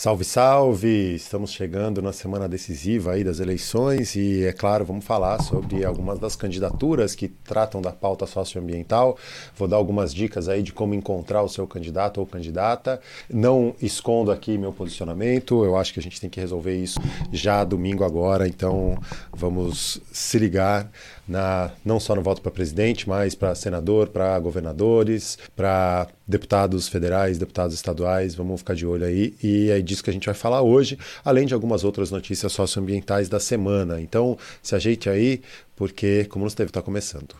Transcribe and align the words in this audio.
Salve, 0.00 0.24
salve! 0.24 1.14
Estamos 1.14 1.52
chegando 1.52 2.00
na 2.00 2.10
semana 2.10 2.48
decisiva 2.48 3.12
aí 3.12 3.22
das 3.22 3.38
eleições 3.38 4.16
e, 4.16 4.46
é 4.46 4.50
claro, 4.50 4.82
vamos 4.82 5.04
falar 5.04 5.42
sobre 5.42 5.84
algumas 5.84 6.18
das 6.18 6.34
candidaturas 6.34 7.14
que 7.14 7.28
tratam 7.28 7.82
da 7.82 7.92
pauta 7.92 8.24
socioambiental. 8.24 9.18
Vou 9.54 9.68
dar 9.68 9.76
algumas 9.76 10.14
dicas 10.14 10.48
aí 10.48 10.62
de 10.62 10.72
como 10.72 10.94
encontrar 10.94 11.42
o 11.42 11.50
seu 11.50 11.66
candidato 11.66 12.18
ou 12.18 12.26
candidata. 12.26 12.98
Não 13.28 13.74
escondo 13.78 14.32
aqui 14.32 14.56
meu 14.56 14.72
posicionamento, 14.72 15.66
eu 15.66 15.76
acho 15.76 15.92
que 15.92 16.00
a 16.00 16.02
gente 16.02 16.18
tem 16.18 16.30
que 16.30 16.40
resolver 16.40 16.74
isso 16.74 16.98
já 17.30 17.62
domingo 17.62 18.02
agora, 18.02 18.48
então 18.48 18.98
vamos 19.34 20.00
se 20.10 20.38
ligar 20.38 20.90
na, 21.30 21.70
não 21.84 22.00
só 22.00 22.14
no 22.14 22.22
voto 22.22 22.42
para 22.42 22.50
presidente, 22.50 23.08
mas 23.08 23.36
para 23.36 23.54
senador, 23.54 24.08
para 24.08 24.38
governadores, 24.40 25.38
para 25.54 26.08
deputados 26.26 26.88
federais, 26.88 27.38
deputados 27.38 27.74
estaduais. 27.74 28.34
Vamos 28.34 28.60
ficar 28.60 28.74
de 28.74 28.84
olho 28.84 29.06
aí. 29.06 29.34
E 29.42 29.70
é 29.70 29.80
disso 29.80 30.02
que 30.02 30.10
a 30.10 30.12
gente 30.12 30.26
vai 30.26 30.34
falar 30.34 30.62
hoje, 30.62 30.98
além 31.24 31.46
de 31.46 31.54
algumas 31.54 31.84
outras 31.84 32.10
notícias 32.10 32.52
socioambientais 32.52 33.28
da 33.28 33.38
semana. 33.38 34.00
Então, 34.00 34.36
se 34.60 34.74
ajeite 34.74 35.08
aí, 35.08 35.40
porque 35.76 36.24
como 36.24 36.44
nos 36.44 36.54
deve 36.54 36.70
estar 36.70 36.82
começando. 36.82 37.36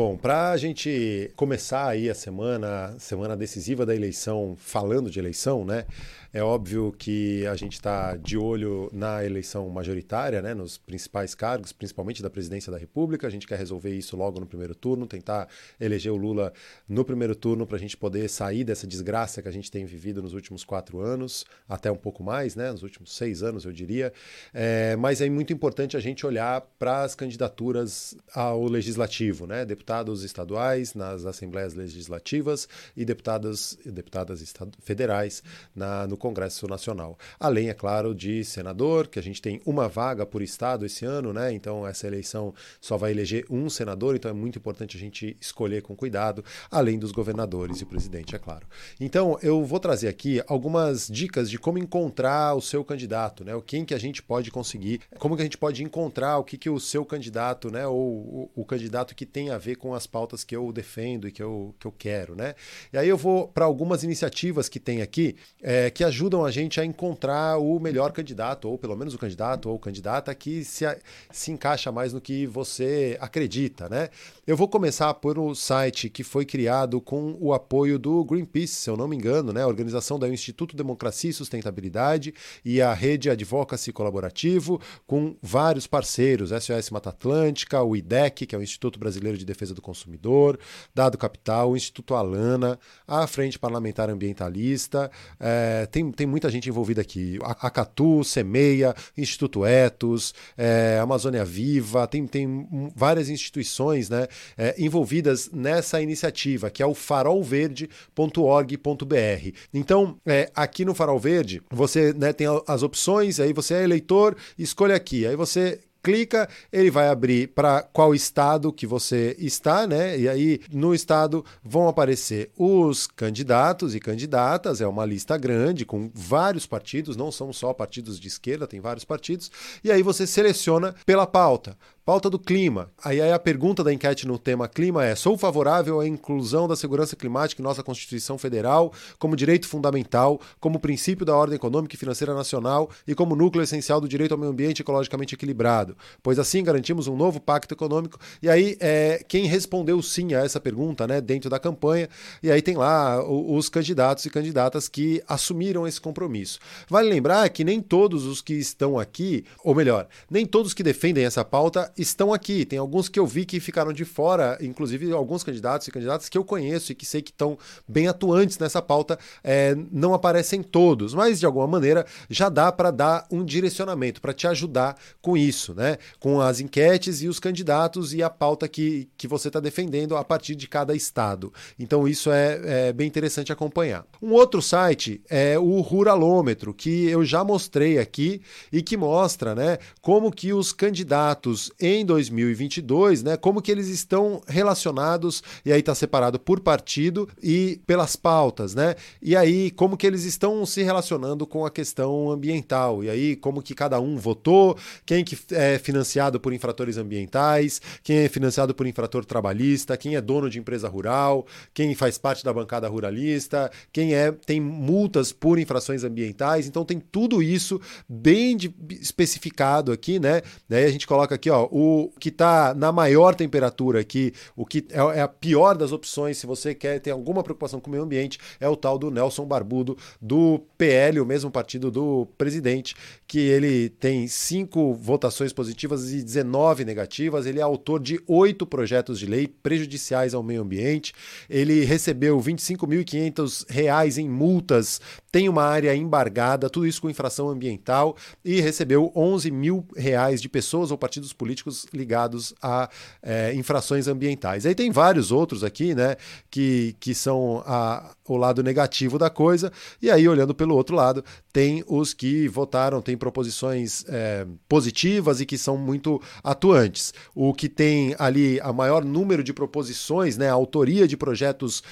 Bom, 0.00 0.16
para 0.16 0.52
a 0.52 0.56
gente 0.56 1.28
começar 1.34 1.88
aí 1.88 2.08
a 2.08 2.14
semana, 2.14 2.94
semana 3.00 3.36
decisiva 3.36 3.84
da 3.84 3.92
eleição, 3.96 4.54
falando 4.56 5.10
de 5.10 5.18
eleição, 5.18 5.64
né? 5.64 5.86
É 6.32 6.42
óbvio 6.42 6.92
que 6.96 7.46
a 7.46 7.56
gente 7.56 7.72
está 7.72 8.14
de 8.14 8.36
olho 8.36 8.90
na 8.92 9.24
eleição 9.24 9.66
majoritária, 9.70 10.42
né, 10.42 10.52
nos 10.52 10.76
principais 10.76 11.34
cargos, 11.34 11.72
principalmente 11.72 12.22
da 12.22 12.28
presidência 12.28 12.70
da 12.70 12.76
República. 12.76 13.26
A 13.26 13.30
gente 13.30 13.46
quer 13.46 13.58
resolver 13.58 13.96
isso 13.96 14.14
logo 14.14 14.38
no 14.38 14.46
primeiro 14.46 14.74
turno, 14.74 15.06
tentar 15.06 15.48
eleger 15.80 16.12
o 16.12 16.16
Lula 16.16 16.52
no 16.86 17.02
primeiro 17.02 17.34
turno 17.34 17.66
para 17.66 17.76
a 17.76 17.80
gente 17.80 17.96
poder 17.96 18.28
sair 18.28 18.62
dessa 18.62 18.86
desgraça 18.86 19.40
que 19.40 19.48
a 19.48 19.50
gente 19.50 19.70
tem 19.70 19.86
vivido 19.86 20.22
nos 20.22 20.34
últimos 20.34 20.64
quatro 20.64 21.00
anos, 21.00 21.46
até 21.66 21.90
um 21.90 21.96
pouco 21.96 22.22
mais, 22.22 22.54
né, 22.54 22.70
nos 22.70 22.82
últimos 22.82 23.16
seis 23.16 23.42
anos, 23.42 23.64
eu 23.64 23.72
diria. 23.72 24.12
É, 24.52 24.96
mas 24.96 25.22
é 25.22 25.30
muito 25.30 25.52
importante 25.54 25.96
a 25.96 26.00
gente 26.00 26.26
olhar 26.26 26.60
para 26.78 27.04
as 27.04 27.14
candidaturas 27.14 28.14
ao 28.34 28.64
legislativo, 28.66 29.46
né, 29.46 29.64
deputados 29.88 30.22
estaduais 30.22 30.92
nas 30.92 31.24
assembleias 31.24 31.72
legislativas 31.72 32.68
e 32.94 33.06
deputadas, 33.06 33.78
deputadas 33.86 34.44
federais 34.80 35.42
na, 35.74 36.06
no 36.06 36.14
Congresso 36.14 36.68
Nacional. 36.68 37.18
Além, 37.40 37.70
é 37.70 37.74
claro, 37.74 38.14
de 38.14 38.44
senador, 38.44 39.08
que 39.08 39.18
a 39.18 39.22
gente 39.22 39.40
tem 39.40 39.62
uma 39.64 39.88
vaga 39.88 40.26
por 40.26 40.42
estado 40.42 40.84
esse 40.84 41.06
ano, 41.06 41.32
né? 41.32 41.54
Então 41.54 41.86
essa 41.86 42.06
eleição 42.06 42.54
só 42.82 42.98
vai 42.98 43.12
eleger 43.12 43.46
um 43.48 43.70
senador, 43.70 44.14
então 44.14 44.30
é 44.30 44.34
muito 44.34 44.58
importante 44.58 44.98
a 44.98 45.00
gente 45.00 45.34
escolher 45.40 45.80
com 45.80 45.96
cuidado, 45.96 46.44
além 46.70 46.98
dos 46.98 47.10
governadores 47.10 47.80
e 47.80 47.86
presidente, 47.86 48.36
é 48.36 48.38
claro. 48.38 48.66
Então 49.00 49.38
eu 49.40 49.64
vou 49.64 49.80
trazer 49.80 50.08
aqui 50.08 50.42
algumas 50.46 51.08
dicas 51.08 51.48
de 51.48 51.58
como 51.58 51.78
encontrar 51.78 52.54
o 52.54 52.60
seu 52.60 52.84
candidato, 52.84 53.42
né? 53.42 53.54
O 53.54 53.62
quem 53.62 53.86
que 53.86 53.94
a 53.94 53.98
gente 53.98 54.22
pode 54.22 54.50
conseguir, 54.50 55.00
como 55.18 55.34
que 55.34 55.40
a 55.40 55.46
gente 55.46 55.56
pode 55.56 55.82
encontrar 55.82 56.36
o 56.36 56.44
que 56.44 56.58
que 56.58 56.68
o 56.68 56.78
seu 56.78 57.06
candidato, 57.06 57.70
né? 57.70 57.86
Ou 57.86 57.96
o, 57.96 58.50
o 58.54 58.64
candidato 58.66 59.14
que 59.14 59.24
tem 59.24 59.48
a 59.48 59.56
ver 59.56 59.67
com 59.76 59.94
as 59.94 60.06
pautas 60.06 60.44
que 60.44 60.54
eu 60.54 60.72
defendo 60.72 61.28
e 61.28 61.32
que 61.32 61.42
eu, 61.42 61.74
que 61.78 61.86
eu 61.86 61.92
quero, 61.92 62.34
né? 62.34 62.54
E 62.92 62.98
aí 62.98 63.08
eu 63.08 63.16
vou 63.16 63.48
para 63.48 63.64
algumas 63.64 64.02
iniciativas 64.02 64.68
que 64.68 64.80
tem 64.80 65.02
aqui, 65.02 65.36
é, 65.62 65.90
que 65.90 66.04
ajudam 66.04 66.44
a 66.44 66.50
gente 66.50 66.80
a 66.80 66.84
encontrar 66.84 67.58
o 67.58 67.78
melhor 67.78 68.12
candidato, 68.12 68.68
ou 68.68 68.78
pelo 68.78 68.96
menos 68.96 69.14
o 69.14 69.18
candidato 69.18 69.68
ou 69.68 69.78
candidata 69.78 70.34
que 70.34 70.64
se, 70.64 70.84
se 71.30 71.50
encaixa 71.50 71.90
mais 71.92 72.12
no 72.12 72.20
que 72.20 72.46
você 72.46 73.16
acredita, 73.20 73.88
né? 73.88 74.08
Eu 74.46 74.56
vou 74.56 74.68
começar 74.68 75.12
por 75.14 75.38
um 75.38 75.54
site 75.54 76.08
que 76.08 76.24
foi 76.24 76.46
criado 76.46 77.00
com 77.00 77.36
o 77.38 77.52
apoio 77.52 77.98
do 77.98 78.24
Greenpeace, 78.24 78.74
se 78.74 78.88
eu 78.88 78.96
não 78.96 79.06
me 79.06 79.16
engano, 79.16 79.52
né? 79.52 79.62
A 79.62 79.66
organização 79.66 80.18
da 80.18 80.28
Instituto 80.28 80.74
Democracia 80.74 81.30
e 81.30 81.34
Sustentabilidade 81.34 82.32
e 82.64 82.80
a 82.80 82.94
Rede 82.94 83.28
Advocacy 83.28 83.92
Colaborativo, 83.92 84.80
com 85.06 85.36
vários 85.42 85.86
parceiros, 85.86 86.50
SOS 86.50 86.90
Mata 86.90 87.10
Atlântica, 87.10 87.82
o 87.82 87.94
IDEC, 87.94 88.46
que 88.46 88.54
é 88.54 88.58
o 88.58 88.62
Instituto 88.62 88.98
Brasileiro 88.98 89.36
de 89.36 89.44
Defesa 89.44 89.57
do 89.66 89.82
Consumidor, 89.82 90.58
Dado 90.94 91.18
Capital, 91.18 91.76
Instituto 91.76 92.14
Alana, 92.14 92.78
a 93.06 93.26
Frente 93.26 93.58
Parlamentar 93.58 94.10
Ambientalista, 94.10 95.10
é, 95.38 95.86
tem, 95.86 96.10
tem 96.12 96.26
muita 96.26 96.50
gente 96.50 96.68
envolvida 96.68 97.00
aqui. 97.00 97.38
A, 97.42 97.70
Catu, 97.70 98.24
Semeia, 98.24 98.94
Instituto 99.16 99.64
Etos, 99.64 100.34
é, 100.56 100.98
Amazônia 101.00 101.44
Viva, 101.44 102.06
tem, 102.06 102.26
tem 102.26 102.90
várias 102.94 103.28
instituições 103.28 104.08
né, 104.08 104.26
é, 104.56 104.74
envolvidas 104.78 105.50
nessa 105.52 106.00
iniciativa, 106.00 106.70
que 106.70 106.82
é 106.82 106.86
o 106.86 106.94
farolverde.org.br. 106.94 109.58
Então, 109.72 110.16
é, 110.26 110.50
aqui 110.54 110.84
no 110.84 110.94
Farol 110.94 111.18
Verde, 111.18 111.62
você 111.70 112.12
né, 112.12 112.32
tem 112.32 112.46
as 112.66 112.82
opções, 112.82 113.40
aí 113.40 113.52
você 113.52 113.74
é 113.74 113.84
eleitor, 113.84 114.36
escolhe 114.58 114.92
aqui. 114.92 115.26
Aí 115.26 115.36
você 115.36 115.80
clica, 116.02 116.48
ele 116.72 116.90
vai 116.90 117.08
abrir 117.08 117.48
para 117.48 117.82
qual 117.82 118.14
estado 118.14 118.72
que 118.72 118.86
você 118.86 119.36
está, 119.38 119.86
né? 119.86 120.18
E 120.18 120.28
aí 120.28 120.60
no 120.70 120.94
estado 120.94 121.44
vão 121.62 121.88
aparecer 121.88 122.50
os 122.56 123.06
candidatos 123.06 123.94
e 123.94 124.00
candidatas, 124.00 124.80
é 124.80 124.86
uma 124.86 125.04
lista 125.04 125.36
grande 125.36 125.84
com 125.84 126.10
vários 126.14 126.66
partidos, 126.66 127.16
não 127.16 127.30
são 127.30 127.52
só 127.52 127.72
partidos 127.72 128.18
de 128.18 128.28
esquerda, 128.28 128.66
tem 128.66 128.80
vários 128.80 129.04
partidos, 129.04 129.50
e 129.82 129.90
aí 129.90 130.02
você 130.02 130.26
seleciona 130.26 130.94
pela 131.04 131.26
pauta. 131.26 131.76
Pauta 132.08 132.30
do 132.30 132.38
clima. 132.38 132.90
Aí, 133.04 133.20
a 133.20 133.38
pergunta 133.38 133.84
da 133.84 133.92
enquete 133.92 134.26
no 134.26 134.38
tema 134.38 134.66
clima 134.66 135.04
é: 135.04 135.14
sou 135.14 135.36
favorável 135.36 136.00
à 136.00 136.08
inclusão 136.08 136.66
da 136.66 136.74
segurança 136.74 137.14
climática 137.14 137.60
em 137.60 137.62
nossa 137.62 137.82
Constituição 137.82 138.38
Federal 138.38 138.94
como 139.18 139.36
direito 139.36 139.68
fundamental, 139.68 140.40
como 140.58 140.80
princípio 140.80 141.26
da 141.26 141.36
ordem 141.36 141.56
econômica 141.56 141.94
e 141.94 141.98
financeira 141.98 142.32
nacional 142.32 142.88
e 143.06 143.14
como 143.14 143.36
núcleo 143.36 143.62
essencial 143.62 144.00
do 144.00 144.08
direito 144.08 144.32
ao 144.32 144.38
meio 144.38 144.50
ambiente 144.50 144.80
ecologicamente 144.80 145.34
equilibrado, 145.34 145.98
pois 146.22 146.38
assim 146.38 146.64
garantimos 146.64 147.08
um 147.08 147.14
novo 147.14 147.38
pacto 147.38 147.74
econômico. 147.74 148.18
E 148.40 148.48
aí, 148.48 148.78
é, 148.80 149.22
quem 149.28 149.44
respondeu 149.44 150.00
sim 150.00 150.32
a 150.32 150.42
essa 150.42 150.58
pergunta, 150.58 151.06
né, 151.06 151.20
dentro 151.20 151.50
da 151.50 151.58
campanha, 151.58 152.08
e 152.42 152.50
aí 152.50 152.62
tem 152.62 152.78
lá 152.78 153.22
os 153.22 153.68
candidatos 153.68 154.24
e 154.24 154.30
candidatas 154.30 154.88
que 154.88 155.22
assumiram 155.28 155.86
esse 155.86 156.00
compromisso. 156.00 156.58
Vale 156.88 157.10
lembrar 157.10 157.46
que 157.50 157.64
nem 157.64 157.82
todos 157.82 158.24
os 158.24 158.40
que 158.40 158.54
estão 158.54 158.98
aqui, 158.98 159.44
ou 159.62 159.74
melhor, 159.74 160.08
nem 160.30 160.46
todos 160.46 160.72
que 160.72 160.82
defendem 160.82 161.26
essa 161.26 161.44
pauta 161.44 161.92
estão 161.98 162.32
aqui. 162.32 162.64
Tem 162.64 162.78
alguns 162.78 163.08
que 163.08 163.18
eu 163.18 163.26
vi 163.26 163.44
que 163.44 163.60
ficaram 163.60 163.92
de 163.92 164.04
fora, 164.04 164.58
inclusive 164.60 165.12
alguns 165.12 165.42
candidatos 165.42 165.86
e 165.88 165.90
candidatas 165.90 166.28
que 166.28 166.38
eu 166.38 166.44
conheço 166.44 166.92
e 166.92 166.94
que 166.94 167.04
sei 167.06 167.22
que 167.22 167.30
estão 167.30 167.58
bem 167.86 168.08
atuantes 168.08 168.58
nessa 168.58 168.80
pauta, 168.80 169.18
é, 169.42 169.76
não 169.90 170.14
aparecem 170.14 170.62
todos, 170.62 171.14
mas 171.14 171.40
de 171.40 171.46
alguma 171.46 171.66
maneira 171.66 172.06
já 172.28 172.48
dá 172.48 172.70
para 172.70 172.90
dar 172.90 173.26
um 173.30 173.44
direcionamento, 173.44 174.20
para 174.20 174.32
te 174.32 174.46
ajudar 174.46 174.96
com 175.20 175.36
isso, 175.36 175.74
né? 175.74 175.98
Com 176.18 176.40
as 176.40 176.60
enquetes 176.60 177.22
e 177.22 177.28
os 177.28 177.38
candidatos 177.38 178.14
e 178.14 178.22
a 178.22 178.30
pauta 178.30 178.68
que, 178.68 179.08
que 179.16 179.26
você 179.26 179.48
está 179.48 179.60
defendendo 179.60 180.16
a 180.16 180.24
partir 180.24 180.54
de 180.54 180.68
cada 180.68 180.94
estado. 180.94 181.52
Então 181.78 182.06
isso 182.06 182.30
é, 182.30 182.88
é 182.88 182.92
bem 182.92 183.06
interessante 183.06 183.52
acompanhar. 183.52 184.04
Um 184.22 184.32
outro 184.32 184.60
site 184.62 185.20
é 185.28 185.58
o 185.58 185.80
Ruralômetro, 185.80 186.74
que 186.74 187.08
eu 187.08 187.24
já 187.24 187.44
mostrei 187.44 187.98
aqui 187.98 188.42
e 188.72 188.82
que 188.82 188.96
mostra 188.96 189.54
né, 189.54 189.78
como 190.00 190.30
que 190.30 190.52
os 190.52 190.72
candidatos 190.72 191.70
em 191.96 192.04
2022, 192.04 193.22
né? 193.22 193.36
Como 193.36 193.62
que 193.62 193.70
eles 193.70 193.88
estão 193.88 194.40
relacionados, 194.46 195.42
e 195.64 195.72
aí 195.72 195.80
está 195.80 195.94
separado 195.94 196.38
por 196.38 196.60
partido 196.60 197.28
e 197.42 197.80
pelas 197.86 198.16
pautas, 198.16 198.74
né? 198.74 198.94
E 199.22 199.36
aí, 199.36 199.70
como 199.70 199.96
que 199.96 200.06
eles 200.06 200.24
estão 200.24 200.64
se 200.66 200.82
relacionando 200.82 201.46
com 201.46 201.64
a 201.64 201.70
questão 201.70 202.30
ambiental, 202.30 203.02
e 203.02 203.10
aí, 203.10 203.36
como 203.36 203.62
que 203.62 203.74
cada 203.74 204.00
um 204.00 204.16
votou, 204.16 204.76
quem 205.04 205.24
que 205.24 205.38
é 205.52 205.78
financiado 205.78 206.38
por 206.40 206.52
infratores 206.52 206.96
ambientais, 206.96 207.80
quem 208.02 208.18
é 208.18 208.28
financiado 208.28 208.74
por 208.74 208.86
infrator 208.86 209.24
trabalhista, 209.24 209.96
quem 209.96 210.16
é 210.16 210.20
dono 210.20 210.50
de 210.50 210.58
empresa 210.58 210.88
rural, 210.88 211.46
quem 211.72 211.94
faz 211.94 212.18
parte 212.18 212.44
da 212.44 212.52
bancada 212.52 212.88
ruralista, 212.88 213.70
quem 213.92 214.14
é 214.14 214.32
tem 214.32 214.60
multas 214.60 215.32
por 215.32 215.58
infrações 215.58 216.04
ambientais, 216.04 216.66
então 216.66 216.84
tem 216.84 217.00
tudo 217.00 217.42
isso 217.42 217.80
bem 218.08 218.56
de, 218.56 218.74
especificado 219.00 219.92
aqui, 219.92 220.18
né? 220.18 220.42
Daí 220.68 220.84
a 220.84 220.90
gente 220.90 221.06
coloca 221.06 221.34
aqui, 221.34 221.50
ó, 221.50 221.68
o 221.78 222.10
que 222.18 222.28
está 222.28 222.74
na 222.74 222.90
maior 222.90 223.34
temperatura 223.34 224.00
aqui, 224.00 224.32
o 224.56 224.66
que 224.66 224.84
é, 224.90 225.18
é 225.18 225.20
a 225.20 225.28
pior 225.28 225.76
das 225.76 225.92
opções, 225.92 226.36
se 226.36 226.46
você 226.46 226.74
quer 226.74 226.98
ter 226.98 227.12
alguma 227.12 227.42
preocupação 227.44 227.78
com 227.78 227.88
o 227.88 227.90
meio 227.92 228.02
ambiente, 228.02 228.38
é 228.58 228.68
o 228.68 228.74
tal 228.74 228.98
do 228.98 229.10
Nelson 229.10 229.44
Barbudo, 229.44 229.96
do 230.20 230.60
PL, 230.76 231.20
o 231.20 231.26
mesmo 231.26 231.50
partido 231.50 231.90
do 231.90 232.26
presidente, 232.36 232.96
que 233.26 233.38
ele 233.38 233.90
tem 233.90 234.26
cinco 234.26 234.92
votações 234.94 235.52
positivas 235.52 236.12
e 236.12 236.22
19 236.22 236.84
negativas. 236.84 237.46
Ele 237.46 237.60
é 237.60 237.62
autor 237.62 238.00
de 238.00 238.20
oito 238.26 238.66
projetos 238.66 239.18
de 239.18 239.26
lei 239.26 239.46
prejudiciais 239.46 240.34
ao 240.34 240.42
meio 240.42 240.62
ambiente. 240.62 241.12
Ele 241.48 241.84
recebeu 241.84 242.40
25.500 242.40 244.18
em 244.18 244.28
multas, 244.28 245.00
tem 245.30 245.48
uma 245.48 245.62
área 245.62 245.94
embargada, 245.94 246.68
tudo 246.68 246.86
isso 246.86 247.00
com 247.00 247.10
infração 247.10 247.48
ambiental, 247.48 248.16
e 248.44 248.60
recebeu 248.60 249.12
11 249.14 249.50
mil 249.50 249.86
reais 249.96 250.42
de 250.42 250.48
pessoas 250.48 250.90
ou 250.90 250.98
partidos 250.98 251.32
políticos 251.32 251.57
ligados 251.92 252.54
a 252.62 252.88
é, 253.22 253.54
infrações 253.54 254.08
ambientais. 254.08 254.66
Aí 254.66 254.74
tem 254.74 254.90
vários 254.90 255.30
outros 255.32 255.64
aqui, 255.64 255.94
né, 255.94 256.16
que, 256.50 256.96
que 257.00 257.14
são 257.14 257.62
a, 257.66 258.14
o 258.26 258.36
lado 258.36 258.62
negativo 258.62 259.18
da 259.18 259.30
coisa, 259.30 259.72
e 260.00 260.10
aí 260.10 260.28
olhando 260.28 260.54
pelo 260.54 260.74
outro 260.74 260.94
lado, 260.94 261.24
tem 261.52 261.82
os 261.86 262.12
que 262.14 262.48
votaram, 262.48 263.00
tem 263.00 263.16
proposições 263.16 264.04
é, 264.08 264.46
positivas 264.68 265.40
e 265.40 265.46
que 265.46 265.58
são 265.58 265.76
muito 265.76 266.20
atuantes. 266.42 267.12
O 267.34 267.52
que 267.54 267.68
tem 267.68 268.14
ali 268.18 268.60
a 268.60 268.72
maior 268.72 269.04
número 269.04 269.42
de 269.42 269.52
proposições, 269.52 270.36
né, 270.36 270.48
a 270.48 270.54
autoria 270.54 271.08
de 271.08 271.16
projetos 271.16 271.82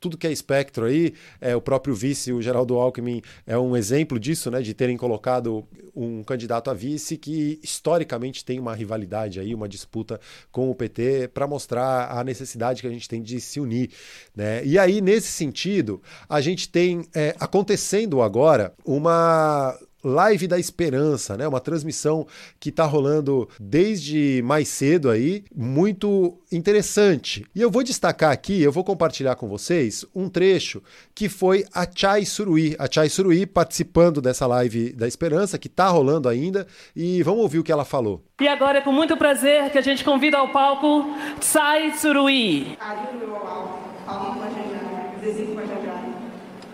tudo 0.00 0.18
que 0.18 0.26
é 0.26 0.32
espectro 0.32 0.86
aí. 0.86 1.14
É, 1.40 1.54
o 1.54 1.60
próprio 1.60 1.94
vice, 1.94 2.32
o 2.32 2.42
Geraldo 2.42 2.74
Alckmin, 2.74 3.22
é 3.46 3.56
um 3.56 3.76
exemplo 3.76 4.18
disso, 4.18 4.50
né, 4.50 4.60
de 4.60 4.74
terem 4.74 4.96
colocado 4.96 5.64
um 5.94 6.22
candidato 6.24 6.70
a 6.70 6.74
vice 6.74 7.16
que 7.16 7.60
historicamente 7.62 8.44
tem 8.44 8.58
uma 8.58 8.74
rivalidade 8.74 9.38
aí, 9.38 9.54
uma 9.54 9.68
disputa 9.68 10.20
com 10.50 10.70
o 10.70 10.74
PT 10.74 11.28
para 11.32 11.46
mostrar 11.46 12.10
a 12.10 12.24
necessidade 12.24 12.82
que 12.82 12.88
a 12.88 12.90
gente 12.90 13.08
tem 13.08 13.22
de 13.22 13.40
se 13.40 13.60
unir, 13.60 13.90
né? 14.34 14.64
E 14.64 14.78
aí 14.78 15.00
nesse 15.00 15.28
sentido 15.28 16.02
a 16.28 16.40
gente 16.40 16.68
tem 16.68 17.06
é, 17.14 17.34
acontecendo 17.38 18.22
agora 18.22 18.74
uma 18.84 19.78
Live 20.04 20.46
da 20.46 20.58
Esperança, 20.58 21.36
né? 21.36 21.48
Uma 21.48 21.60
transmissão 21.60 22.26
que 22.60 22.68
está 22.68 22.84
rolando 22.84 23.48
desde 23.58 24.42
mais 24.44 24.68
cedo 24.68 25.10
aí, 25.10 25.44
muito 25.54 26.38
interessante. 26.52 27.46
E 27.54 27.60
eu 27.60 27.70
vou 27.70 27.82
destacar 27.82 28.30
aqui, 28.30 28.62
eu 28.62 28.70
vou 28.70 28.84
compartilhar 28.84 29.34
com 29.36 29.48
vocês 29.48 30.04
um 30.14 30.28
trecho 30.28 30.82
que 31.14 31.28
foi 31.28 31.64
a 31.72 31.86
Chai 31.92 32.24
Suruí, 32.24 32.76
a 32.78 32.86
Chai 32.90 33.08
Suruí 33.08 33.46
participando 33.46 34.20
dessa 34.20 34.46
Live 34.46 34.92
da 34.92 35.08
Esperança 35.08 35.58
que 35.58 35.68
está 35.68 35.88
rolando 35.88 36.28
ainda 36.28 36.66
e 36.94 37.22
vamos 37.22 37.40
ouvir 37.40 37.58
o 37.58 37.64
que 37.64 37.72
ela 37.72 37.84
falou. 37.84 38.22
E 38.40 38.46
agora 38.46 38.78
é 38.78 38.80
com 38.82 38.92
muito 38.92 39.16
prazer 39.16 39.70
que 39.70 39.78
a 39.78 39.82
gente 39.82 40.04
convida 40.04 40.36
ao 40.38 40.48
palco 40.48 41.06
Chai 41.40 41.96
Suruí. 41.96 42.76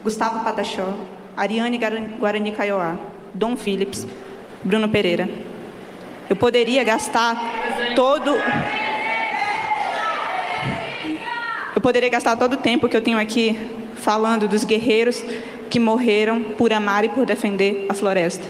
Gustavo 0.03 0.43
Patachó, 0.43 0.95
Ariane 1.37 1.79
Guarani 2.19 2.53
Kaiowá. 2.53 3.20
Dom 3.35 3.57
Phillips, 3.57 4.07
Bruno 4.63 4.89
Pereira. 4.89 5.29
Eu 6.29 6.37
poderia 6.37 6.85
gastar 6.85 7.37
todo. 7.95 8.37
Eu 11.75 11.81
poderia 11.81 12.09
gastar 12.09 12.37
todo 12.37 12.55
o 12.55 12.57
tempo 12.57 12.89
que 12.89 12.97
eu 12.97 13.03
tenho 13.03 13.19
aqui 13.19 13.59
falando 13.97 14.49
dos 14.49 14.65
guerreiros 14.65 15.25
que 15.69 15.79
morreram 15.79 16.43
por 16.43 16.73
amar 16.73 17.05
e 17.05 17.09
por 17.09 17.25
defender 17.25 17.87
a 17.89 17.95
floresta. 17.95 18.45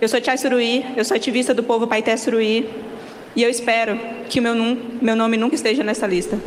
Eu 0.00 0.08
sou 0.08 0.20
Tia 0.20 0.36
Suruí, 0.36 0.84
eu 0.96 1.04
sou 1.04 1.16
ativista 1.16 1.54
do 1.54 1.62
povo 1.62 1.86
Paité 1.86 2.16
Suruí, 2.16 2.68
e 3.36 3.42
eu 3.42 3.48
espero 3.48 3.98
que 4.28 4.40
meu, 4.40 4.54
meu 4.54 5.14
nome 5.14 5.36
nunca 5.36 5.54
esteja 5.54 5.84
nessa 5.84 6.06
lista. 6.06 6.38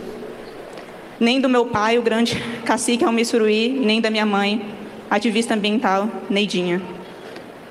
Nem 1.19 1.39
do 1.39 1.47
meu 1.47 1.65
pai, 1.65 1.97
o 1.97 2.01
grande 2.01 2.35
cacique 2.65 3.05
Almir 3.05 3.25
Suruí, 3.25 3.69
nem 3.69 4.01
da 4.01 4.09
minha 4.09 4.25
mãe, 4.25 4.74
ativista 5.15 5.53
ambiental 5.53 6.09
Neidinha. 6.29 6.81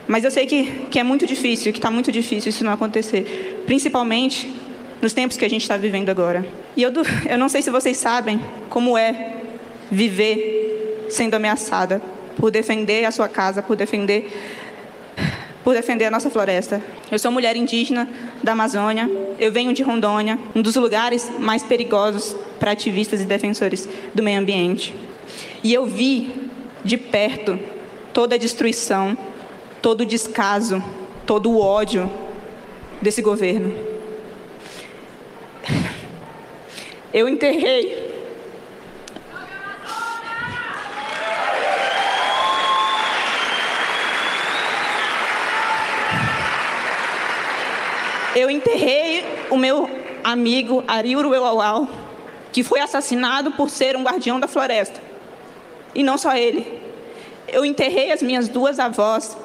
Mas 0.06 0.24
eu 0.24 0.30
sei 0.30 0.46
que, 0.46 0.86
que 0.90 0.98
é 0.98 1.02
muito 1.02 1.26
difícil, 1.26 1.72
que 1.72 1.78
está 1.78 1.90
muito 1.90 2.12
difícil 2.12 2.50
isso 2.50 2.64
não 2.64 2.72
acontecer, 2.72 3.62
principalmente 3.66 4.52
nos 5.00 5.12
tempos 5.12 5.36
que 5.36 5.44
a 5.44 5.48
gente 5.48 5.62
está 5.62 5.76
vivendo 5.76 6.08
agora. 6.10 6.46
E 6.76 6.82
eu, 6.82 6.92
eu 7.28 7.38
não 7.38 7.48
sei 7.48 7.62
se 7.62 7.70
vocês 7.70 7.96
sabem 7.96 8.40
como 8.68 8.96
é 8.96 9.36
viver 9.90 11.06
sendo 11.10 11.34
ameaçada 11.34 12.00
por 12.36 12.50
defender 12.50 13.04
a 13.04 13.10
sua 13.10 13.28
casa, 13.28 13.62
por 13.62 13.76
defender 13.76 14.30
por 15.62 15.72
defender 15.72 16.04
a 16.04 16.10
nossa 16.10 16.28
floresta. 16.28 16.82
Eu 17.10 17.18
sou 17.18 17.32
mulher 17.32 17.56
indígena 17.56 18.06
da 18.42 18.52
Amazônia, 18.52 19.10
eu 19.38 19.50
venho 19.50 19.72
de 19.72 19.82
Rondônia, 19.82 20.38
um 20.54 20.60
dos 20.60 20.76
lugares 20.76 21.32
mais 21.38 21.62
perigosos 21.62 22.36
para 22.60 22.72
ativistas 22.72 23.22
e 23.22 23.24
defensores 23.24 23.88
do 24.14 24.22
meio 24.22 24.38
ambiente. 24.38 24.94
E 25.62 25.72
eu 25.72 25.86
vi 25.86 26.43
de 26.84 26.96
perto 26.96 27.58
toda 28.12 28.36
a 28.36 28.38
destruição, 28.38 29.18
todo 29.82 30.02
o 30.02 30.06
descaso, 30.06 30.82
todo 31.26 31.50
o 31.50 31.60
ódio 31.60 32.10
desse 33.02 33.20
governo. 33.20 33.74
Eu 37.12 37.28
enterrei 37.28 38.12
Eu 48.36 48.50
enterrei 48.50 49.24
o 49.48 49.56
meu 49.56 49.88
amigo 50.24 50.82
Ariuro 50.88 51.32
Euauau, 51.32 51.88
que 52.50 52.64
foi 52.64 52.80
assassinado 52.80 53.52
por 53.52 53.70
ser 53.70 53.96
um 53.96 54.02
guardião 54.02 54.40
da 54.40 54.48
floresta. 54.48 55.03
E 55.94 56.02
não 56.02 56.18
só 56.18 56.34
ele. 56.36 56.80
Eu 57.48 57.64
enterrei 57.64 58.10
as 58.10 58.22
minhas 58.22 58.48
duas 58.48 58.78
avós, 58.78 59.36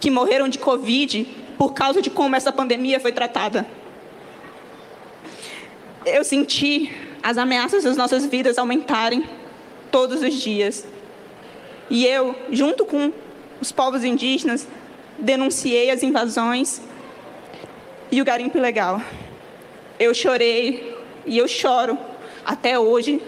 que 0.00 0.10
morreram 0.10 0.48
de 0.48 0.58
Covid 0.58 1.26
por 1.56 1.72
causa 1.72 2.02
de 2.02 2.10
como 2.10 2.34
essa 2.34 2.52
pandemia 2.52 3.00
foi 3.00 3.12
tratada. 3.12 3.66
Eu 6.04 6.24
senti 6.24 6.92
as 7.22 7.38
ameaças 7.38 7.84
das 7.84 7.96
nossas 7.96 8.26
vidas 8.26 8.58
aumentarem 8.58 9.24
todos 9.90 10.22
os 10.22 10.34
dias. 10.34 10.84
E 11.88 12.04
eu, 12.06 12.34
junto 12.50 12.84
com 12.84 13.12
os 13.60 13.70
povos 13.70 14.02
indígenas, 14.02 14.66
denunciei 15.18 15.90
as 15.90 16.02
invasões 16.02 16.80
e 18.10 18.20
o 18.20 18.24
garimpo 18.24 18.58
ilegal. 18.58 19.00
Eu 19.98 20.12
chorei 20.12 20.96
e 21.24 21.38
eu 21.38 21.46
choro 21.46 21.96
até 22.44 22.78
hoje 22.78 23.22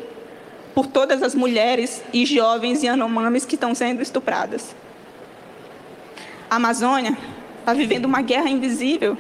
por 0.74 0.86
todas 0.86 1.22
as 1.22 1.34
mulheres 1.34 2.02
e 2.12 2.26
jovens 2.26 2.82
Yanomamis 2.82 3.44
que 3.44 3.54
estão 3.54 3.74
sendo 3.74 4.02
estupradas. 4.02 4.74
A 6.50 6.56
Amazônia 6.56 7.16
está 7.60 7.72
vivendo 7.72 8.06
uma 8.06 8.20
guerra 8.20 8.48
invisível 8.48 9.16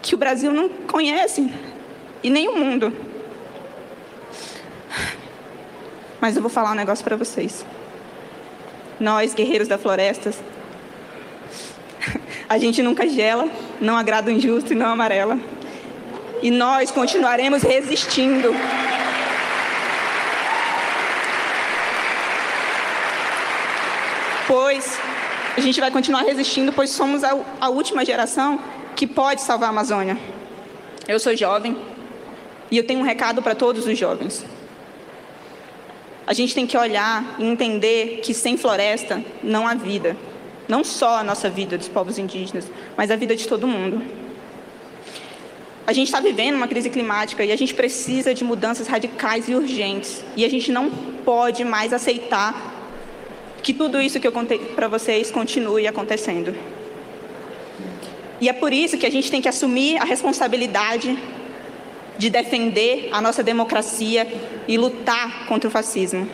que 0.00 0.14
o 0.14 0.18
Brasil 0.18 0.52
não 0.52 0.68
conhece 0.68 1.52
e 2.22 2.30
nem 2.30 2.48
o 2.48 2.56
mundo. 2.56 2.92
Mas 6.20 6.36
eu 6.36 6.42
vou 6.42 6.50
falar 6.50 6.72
um 6.72 6.74
negócio 6.74 7.04
para 7.04 7.16
vocês. 7.16 7.64
Nós, 8.98 9.34
guerreiros 9.34 9.68
da 9.68 9.76
floresta, 9.76 10.32
a 12.48 12.58
gente 12.58 12.82
nunca 12.82 13.08
gela, 13.08 13.48
não 13.80 13.96
agrada 13.96 14.30
o 14.30 14.34
injusto 14.34 14.72
e 14.72 14.76
não 14.76 14.86
amarela. 14.86 15.38
E 16.42 16.50
nós 16.50 16.90
continuaremos 16.90 17.62
resistindo. 17.62 18.54
Pois 24.52 24.98
a 25.56 25.60
gente 25.62 25.80
vai 25.80 25.90
continuar 25.90 26.24
resistindo, 26.24 26.74
pois 26.74 26.90
somos 26.90 27.24
a, 27.24 27.34
a 27.58 27.70
última 27.70 28.04
geração 28.04 28.60
que 28.94 29.06
pode 29.06 29.40
salvar 29.40 29.68
a 29.68 29.70
Amazônia. 29.70 30.18
Eu 31.08 31.18
sou 31.18 31.34
jovem 31.34 31.74
e 32.70 32.76
eu 32.76 32.84
tenho 32.84 33.00
um 33.00 33.02
recado 33.02 33.40
para 33.40 33.54
todos 33.54 33.86
os 33.86 33.98
jovens. 33.98 34.44
A 36.26 36.34
gente 36.34 36.54
tem 36.54 36.66
que 36.66 36.76
olhar 36.76 37.34
e 37.38 37.46
entender 37.46 38.20
que 38.22 38.34
sem 38.34 38.58
floresta 38.58 39.24
não 39.42 39.66
há 39.66 39.72
vida. 39.72 40.18
Não 40.68 40.84
só 40.84 41.16
a 41.16 41.24
nossa 41.24 41.48
vida 41.48 41.78
dos 41.78 41.88
povos 41.88 42.18
indígenas, 42.18 42.70
mas 42.94 43.10
a 43.10 43.16
vida 43.16 43.34
de 43.34 43.48
todo 43.48 43.66
mundo. 43.66 44.02
A 45.86 45.94
gente 45.94 46.08
está 46.08 46.20
vivendo 46.20 46.56
uma 46.56 46.68
crise 46.68 46.90
climática 46.90 47.42
e 47.42 47.52
a 47.52 47.56
gente 47.56 47.72
precisa 47.72 48.34
de 48.34 48.44
mudanças 48.44 48.86
radicais 48.86 49.48
e 49.48 49.54
urgentes. 49.54 50.22
E 50.36 50.44
a 50.44 50.50
gente 50.50 50.70
não 50.70 50.90
pode 51.24 51.64
mais 51.64 51.94
aceitar 51.94 52.81
que 53.62 53.72
tudo 53.72 54.00
isso 54.00 54.18
que 54.18 54.26
eu 54.26 54.32
contei 54.32 54.58
para 54.58 54.88
vocês 54.88 55.30
continue 55.30 55.86
acontecendo. 55.86 56.54
E 58.40 58.48
é 58.48 58.52
por 58.52 58.72
isso 58.72 58.98
que 58.98 59.06
a 59.06 59.10
gente 59.10 59.30
tem 59.30 59.40
que 59.40 59.48
assumir 59.48 59.98
a 59.98 60.04
responsabilidade 60.04 61.16
de 62.18 62.28
defender 62.28 63.08
a 63.12 63.20
nossa 63.20 63.42
democracia 63.42 64.26
e 64.66 64.76
lutar 64.76 65.46
contra 65.46 65.68
o 65.68 65.70
fascismo. 65.70 66.28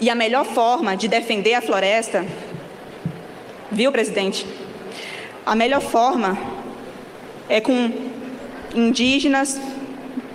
E 0.00 0.10
a 0.10 0.14
melhor 0.14 0.44
forma 0.44 0.96
de 0.96 1.08
defender 1.08 1.54
a 1.54 1.62
floresta, 1.62 2.26
viu, 3.70 3.92
presidente? 3.92 4.44
A 5.44 5.54
melhor 5.54 5.80
forma 5.80 6.36
é 7.48 7.60
com 7.60 7.92
indígenas, 8.74 9.60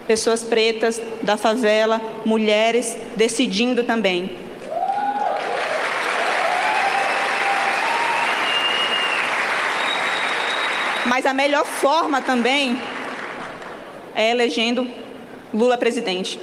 pessoas 0.08 0.44
pretas, 0.44 1.02
da 1.22 1.38
favela, 1.38 2.02
mulheres 2.26 2.98
decidindo 3.16 3.84
também. 3.84 4.41
Mas 11.06 11.26
a 11.26 11.34
melhor 11.34 11.66
forma 11.66 12.22
também 12.22 12.80
é 14.14 14.30
elegendo 14.32 14.88
Lula 15.54 15.78
presidente. 15.78 16.40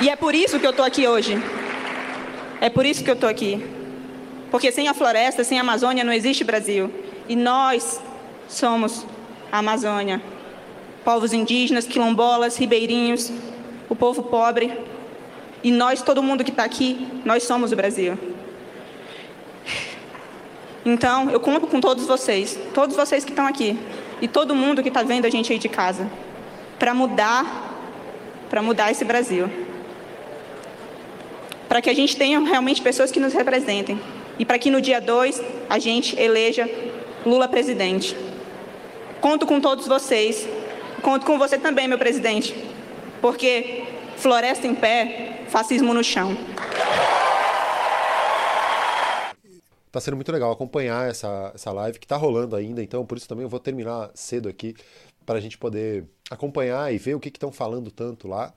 E 0.00 0.10
é 0.10 0.16
por 0.16 0.34
isso 0.34 0.58
que 0.58 0.66
eu 0.66 0.70
estou 0.70 0.84
aqui 0.84 1.06
hoje. 1.06 1.42
É 2.60 2.68
por 2.68 2.84
isso 2.84 3.02
que 3.02 3.10
eu 3.10 3.14
estou 3.14 3.28
aqui. 3.28 3.64
Porque 4.50 4.70
sem 4.70 4.88
a 4.88 4.94
floresta, 4.94 5.42
sem 5.42 5.58
a 5.58 5.62
Amazônia, 5.62 6.04
não 6.04 6.12
existe 6.12 6.44
Brasil. 6.44 6.90
E 7.28 7.34
nós 7.34 8.00
somos 8.48 9.06
a 9.50 9.58
Amazônia. 9.58 10.20
Povos 11.04 11.32
indígenas, 11.32 11.86
quilombolas, 11.86 12.56
ribeirinhos, 12.56 13.32
o 13.88 13.96
povo 13.96 14.24
pobre. 14.24 14.78
E 15.62 15.70
nós, 15.70 16.02
todo 16.02 16.22
mundo 16.22 16.44
que 16.44 16.50
está 16.50 16.64
aqui, 16.64 17.08
nós 17.24 17.44
somos 17.44 17.72
o 17.72 17.76
Brasil. 17.76 18.18
Então, 20.86 21.28
eu 21.28 21.40
conto 21.40 21.66
com 21.66 21.80
todos 21.80 22.06
vocês, 22.06 22.56
todos 22.72 22.94
vocês 22.94 23.24
que 23.24 23.32
estão 23.32 23.44
aqui, 23.44 23.76
e 24.22 24.28
todo 24.28 24.54
mundo 24.54 24.84
que 24.84 24.88
está 24.88 25.02
vendo 25.02 25.26
a 25.26 25.28
gente 25.28 25.52
aí 25.52 25.58
de 25.58 25.68
casa, 25.68 26.08
para 26.78 26.94
mudar, 26.94 27.44
para 28.48 28.62
mudar 28.62 28.92
esse 28.92 29.04
Brasil. 29.04 29.50
Para 31.68 31.82
que 31.82 31.90
a 31.90 31.94
gente 31.94 32.16
tenha 32.16 32.38
realmente 32.38 32.80
pessoas 32.80 33.10
que 33.10 33.18
nos 33.18 33.32
representem. 33.32 34.00
E 34.38 34.44
para 34.44 34.60
que 34.60 34.70
no 34.70 34.80
dia 34.80 35.00
2 35.00 35.42
a 35.68 35.76
gente 35.80 36.16
eleja 36.20 36.70
Lula 37.26 37.48
presidente. 37.48 38.16
Conto 39.20 39.44
com 39.44 39.60
todos 39.60 39.88
vocês. 39.88 40.48
Conto 41.02 41.26
com 41.26 41.36
você 41.36 41.58
também, 41.58 41.88
meu 41.88 41.98
presidente. 41.98 42.54
Porque 43.20 43.82
floresta 44.16 44.68
em 44.68 44.74
pé, 44.76 45.40
fascismo 45.48 45.92
no 45.92 46.04
chão. 46.04 46.36
Tá 49.96 50.00
sendo 50.02 50.16
muito 50.16 50.30
legal 50.30 50.52
acompanhar 50.52 51.08
essa, 51.08 51.52
essa 51.54 51.72
live 51.72 51.98
que 51.98 52.04
está 52.04 52.18
rolando 52.18 52.54
ainda, 52.54 52.82
então 52.82 53.06
por 53.06 53.16
isso 53.16 53.26
também 53.26 53.44
eu 53.44 53.48
vou 53.48 53.58
terminar 53.58 54.10
cedo 54.12 54.46
aqui 54.46 54.74
para 55.24 55.38
a 55.38 55.40
gente 55.40 55.56
poder 55.56 56.04
acompanhar 56.30 56.92
e 56.92 56.98
ver 56.98 57.14
o 57.14 57.18
que 57.18 57.30
estão 57.30 57.50
falando 57.50 57.90
tanto 57.90 58.28
lá, 58.28 58.52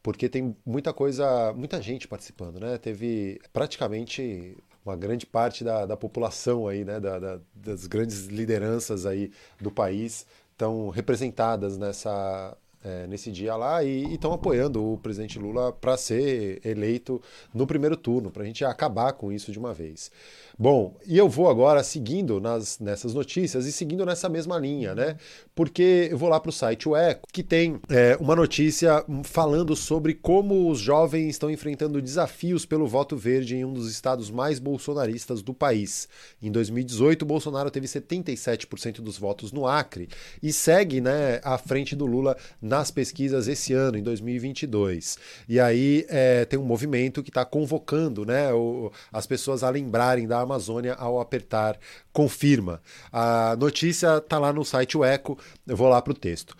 porque 0.00 0.28
tem 0.28 0.56
muita 0.64 0.92
coisa, 0.92 1.52
muita 1.52 1.82
gente 1.82 2.06
participando, 2.06 2.60
né? 2.60 2.78
Teve 2.78 3.40
praticamente 3.52 4.56
uma 4.86 4.94
grande 4.94 5.26
parte 5.26 5.64
da, 5.64 5.84
da 5.84 5.96
população 5.96 6.68
aí, 6.68 6.84
né? 6.84 7.00
Da, 7.00 7.18
da, 7.18 7.40
das 7.52 7.88
grandes 7.88 8.26
lideranças 8.26 9.04
aí 9.04 9.32
do 9.60 9.72
país 9.72 10.24
estão 10.52 10.90
representadas 10.90 11.76
nessa, 11.76 12.56
é, 12.84 13.06
nesse 13.06 13.32
dia 13.32 13.56
lá 13.56 13.82
e 13.82 14.14
estão 14.14 14.32
apoiando 14.32 14.84
o 14.84 14.98
presidente 14.98 15.38
Lula 15.38 15.72
para 15.72 15.96
ser 15.96 16.60
eleito 16.64 17.20
no 17.52 17.66
primeiro 17.66 17.96
turno, 17.96 18.30
para 18.30 18.42
a 18.42 18.46
gente 18.46 18.64
acabar 18.64 19.14
com 19.14 19.32
isso 19.32 19.50
de 19.50 19.58
uma 19.58 19.72
vez. 19.72 20.10
Bom, 20.56 20.94
e 21.04 21.18
eu 21.18 21.28
vou 21.28 21.48
agora 21.48 21.82
seguindo 21.82 22.40
nas, 22.40 22.78
nessas 22.78 23.12
notícias 23.12 23.66
e 23.66 23.72
seguindo 23.72 24.06
nessa 24.06 24.28
mesma 24.28 24.56
linha, 24.56 24.94
né? 24.94 25.16
Porque 25.52 26.08
eu 26.12 26.16
vou 26.16 26.28
lá 26.28 26.38
para 26.38 26.50
o 26.50 26.52
site 26.52 26.88
o 26.88 26.94
Eco, 26.94 27.26
que 27.32 27.42
tem 27.42 27.80
é, 27.88 28.16
uma 28.20 28.36
notícia 28.36 29.04
falando 29.24 29.74
sobre 29.74 30.14
como 30.14 30.70
os 30.70 30.78
jovens 30.78 31.30
estão 31.30 31.50
enfrentando 31.50 32.00
desafios 32.00 32.64
pelo 32.64 32.86
voto 32.86 33.16
verde 33.16 33.56
em 33.56 33.64
um 33.64 33.72
dos 33.72 33.90
estados 33.90 34.30
mais 34.30 34.60
bolsonaristas 34.60 35.42
do 35.42 35.52
país. 35.52 36.08
Em 36.40 36.52
2018, 36.52 37.24
Bolsonaro 37.24 37.70
teve 37.70 37.88
77% 37.88 39.00
dos 39.00 39.18
votos 39.18 39.50
no 39.50 39.66
Acre 39.66 40.08
e 40.40 40.52
segue 40.52 41.00
né, 41.00 41.40
à 41.42 41.58
frente 41.58 41.96
do 41.96 42.06
Lula 42.06 42.36
nas 42.74 42.90
pesquisas 42.90 43.46
esse 43.46 43.72
ano, 43.72 43.96
em 43.96 44.02
2022. 44.02 45.16
E 45.48 45.60
aí 45.60 46.04
é, 46.08 46.44
tem 46.44 46.58
um 46.58 46.64
movimento 46.64 47.22
que 47.22 47.30
está 47.30 47.44
convocando 47.44 48.24
né, 48.24 48.52
o, 48.52 48.90
as 49.12 49.26
pessoas 49.26 49.62
a 49.62 49.70
lembrarem 49.70 50.26
da 50.26 50.40
Amazônia 50.40 50.94
ao 50.94 51.20
apertar 51.20 51.78
confirma. 52.12 52.82
A 53.12 53.54
notícia 53.56 54.18
está 54.18 54.40
lá 54.40 54.52
no 54.52 54.64
site 54.64 54.98
O 54.98 55.04
Eco, 55.04 55.38
eu 55.64 55.76
vou 55.76 55.88
lá 55.88 56.02
para 56.02 56.12
o 56.12 56.16
texto. 56.16 56.56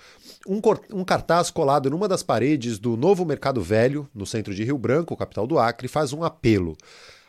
Um, 0.46 0.60
um, 0.92 1.04
cartaz 1.04 1.50
colado 1.50 1.90
numa 1.90 2.06
das 2.06 2.22
paredes 2.22 2.78
do 2.78 2.96
Novo 2.96 3.24
Mercado 3.24 3.60
Velho, 3.60 4.08
no 4.14 4.24
centro 4.24 4.54
de 4.54 4.62
Rio 4.62 4.78
Branco, 4.78 5.16
capital 5.16 5.48
do 5.48 5.58
Acre, 5.58 5.88
faz 5.88 6.12
um 6.12 6.22
apelo. 6.22 6.76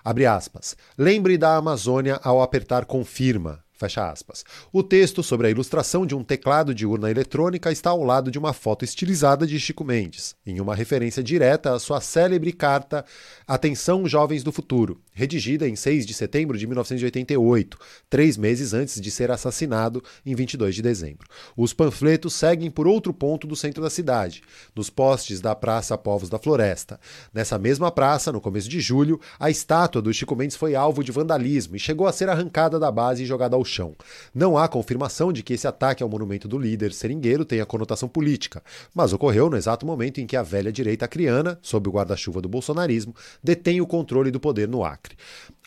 Abre 0.03 0.27
aspas. 0.27 0.77
Lembre 0.95 1.39
da 1.39 1.55
Amazônia 1.55 2.19
ao 2.23 2.39
apertar 2.39 2.85
confirma. 2.85 3.64
Fecha 3.75 4.09
aspas. 4.09 4.45
O 4.71 4.81
texto 4.81 5.21
sobre 5.21 5.47
a 5.47 5.49
ilustração 5.49 6.05
de 6.05 6.15
um 6.15 6.23
teclado 6.23 6.73
de 6.73 6.85
urna 6.85 7.11
eletrônica 7.11 7.71
está 7.71 7.89
ao 7.89 8.03
lado 8.03 8.31
de 8.31 8.39
uma 8.39 8.53
foto 8.53 8.85
estilizada 8.85 9.45
de 9.45 9.59
Chico 9.59 9.83
Mendes, 9.83 10.33
em 10.45 10.61
uma 10.61 10.73
referência 10.73 11.21
direta 11.21 11.73
à 11.73 11.79
sua 11.79 11.99
célebre 11.99 12.53
carta 12.53 13.03
Atenção 13.45 14.07
Jovens 14.07 14.43
do 14.43 14.51
Futuro, 14.51 15.01
redigida 15.15 15.67
em 15.67 15.75
6 15.75 16.05
de 16.05 16.13
setembro 16.13 16.57
de 16.57 16.67
1988, 16.67 17.77
três 18.09 18.37
meses 18.37 18.73
antes 18.73 18.99
de 18.99 19.09
ser 19.09 19.31
assassinado 19.31 20.03
em 20.25 20.35
22 20.35 20.75
de 20.75 20.81
dezembro. 20.81 21.27
Os 21.55 21.73
panfletos 21.73 22.33
seguem 22.33 22.69
por 22.69 22.85
outro 22.85 23.13
ponto 23.13 23.47
do 23.47 23.55
centro 23.55 23.81
da 23.81 23.89
cidade, 23.89 24.43
nos 24.75 24.89
postes 24.89 25.39
da 25.39 25.55
Praça 25.55 25.97
Povos 25.97 26.29
da 26.29 26.37
Floresta. 26.37 26.99
Nessa 27.33 27.57
mesma 27.57 27.89
praça, 27.89 28.31
no 28.31 28.41
começo 28.41 28.67
de 28.67 28.81
julho, 28.81 29.19
a 29.39 29.49
estátua 29.49 30.01
do 30.01 30.13
Chico 30.13 30.35
Mendes 30.35 30.57
foi 30.57 30.75
alvo 30.75 31.03
de 31.03 31.11
vandalismo 31.11 31.75
e 31.75 31.79
chegou 31.79 32.05
a 32.05 32.11
ser 32.11 32.29
arrancada 32.29 32.77
da 32.77 32.91
base 32.91 33.23
e 33.23 33.25
jogada 33.25 33.55
ao 33.55 33.63
chão. 33.63 33.95
Não 34.33 34.57
há 34.57 34.67
confirmação 34.67 35.31
de 35.31 35.41
que 35.41 35.53
esse 35.53 35.67
ataque 35.67 36.03
ao 36.03 36.09
monumento 36.09 36.47
do 36.47 36.57
líder 36.57 36.91
seringueiro 36.91 37.45
tenha 37.45 37.65
conotação 37.65 38.09
política, 38.09 38.61
mas 38.93 39.13
ocorreu 39.13 39.49
no 39.49 39.55
exato 39.55 39.85
momento 39.85 40.19
em 40.19 40.27
que 40.27 40.35
a 40.35 40.43
velha 40.43 40.71
direita 40.71 41.05
acriana, 41.05 41.57
sob 41.61 41.87
o 41.87 41.91
guarda-chuva 41.91 42.41
do 42.41 42.49
bolsonarismo, 42.49 43.15
detém 43.41 43.79
o 43.79 43.87
controle 43.87 44.31
do 44.31 44.39
poder 44.39 44.67
no 44.67 44.83
Acre. 44.83 45.04
Acre. 45.05 45.15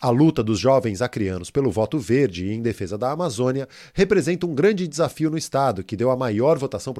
A 0.00 0.10
luta 0.10 0.44
dos 0.44 0.60
jovens 0.60 1.02
acrianos 1.02 1.50
pelo 1.50 1.72
voto 1.72 1.98
verde 1.98 2.46
e 2.46 2.52
em 2.52 2.62
defesa 2.62 2.96
da 2.96 3.10
Amazônia 3.10 3.68
representa 3.92 4.46
um 4.46 4.54
grande 4.54 4.86
desafio 4.86 5.28
no 5.28 5.36
Estado, 5.36 5.82
que 5.82 5.96
deu 5.96 6.08
a 6.12 6.16
maior 6.16 6.56
votação 6.56 6.94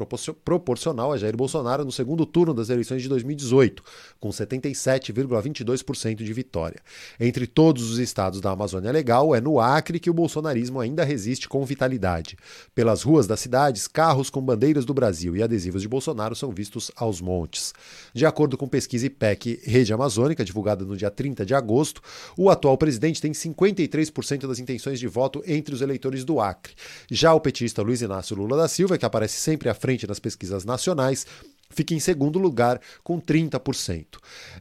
proporcional 0.45 1.13
a 1.13 1.17
Jair 1.17 1.37
Bolsonaro 1.37 1.85
no 1.85 1.93
segundo 1.93 2.27
turno 2.27 2.53
das 2.53 2.71
eleições 2.71 3.01
de 3.01 3.09
2018, 3.09 3.85
com 4.19 4.31
77,22% 4.31 6.17
de 6.17 6.33
vitória. 6.33 6.81
Entre 7.21 7.47
todos 7.47 7.89
os 7.89 8.01
estados 8.01 8.41
da 8.41 8.51
Amazônia 8.51 8.91
Legal, 8.91 9.33
é 9.33 9.41
no 9.41 9.61
Acre 9.61 10.01
que 10.01 10.11
o 10.11 10.15
bolsonarismo 10.15 10.81
ainda 10.81 11.05
resiste 11.05 11.49
com 11.49 11.65
vitalidade. 11.65 12.37
Pelas 12.75 13.05
ruas 13.05 13.29
das 13.29 13.39
cidades, 13.39 13.87
carros 13.87 14.29
com 14.29 14.43
bandeiras 14.43 14.85
do 14.85 14.93
Brasil 14.93 15.37
e 15.37 15.43
adesivos 15.45 15.83
de 15.83 15.89
Bolsonaro 15.89 16.35
são 16.35 16.51
vistos 16.51 16.91
aos 16.97 17.21
montes. 17.21 17.73
De 18.13 18.27
acordo 18.27 18.59
com 18.59 18.67
pesquisa 18.67 19.07
IPEC 19.07 19.61
Rede 19.63 19.93
Amazônica, 19.93 20.45
divulgada 20.45 20.85
no 20.85 20.97
dia 20.97 21.13
30 21.13 21.47
de 21.47 21.55
agosto, 21.55 22.03
o 22.37 22.51
atual 22.51 22.77
presidente 22.88 23.20
tem 23.20 23.33
53% 23.33 24.46
das 24.48 24.59
intenções 24.59 24.98
de 24.98 25.07
voto 25.07 25.42
entre 25.46 25.74
os 25.74 25.83
eleitores 25.83 26.24
do 26.24 26.40
Acre. 26.40 26.72
Já 27.11 27.35
o 27.35 27.40
petista 27.40 27.83
Luiz 27.83 28.01
Inácio 28.01 28.35
Lula 28.35 28.57
da 28.57 28.66
Silva, 28.66 28.96
que 28.96 29.05
aparece 29.05 29.35
sempre 29.35 29.68
à 29.68 29.74
frente 29.74 30.07
nas 30.07 30.18
pesquisas 30.18 30.64
nacionais, 30.64 31.27
fica 31.68 31.92
em 31.92 32.01
segundo 32.01 32.38
lugar 32.38 32.81
com 33.05 33.20
30%. 33.20 34.07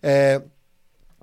É, 0.03 0.41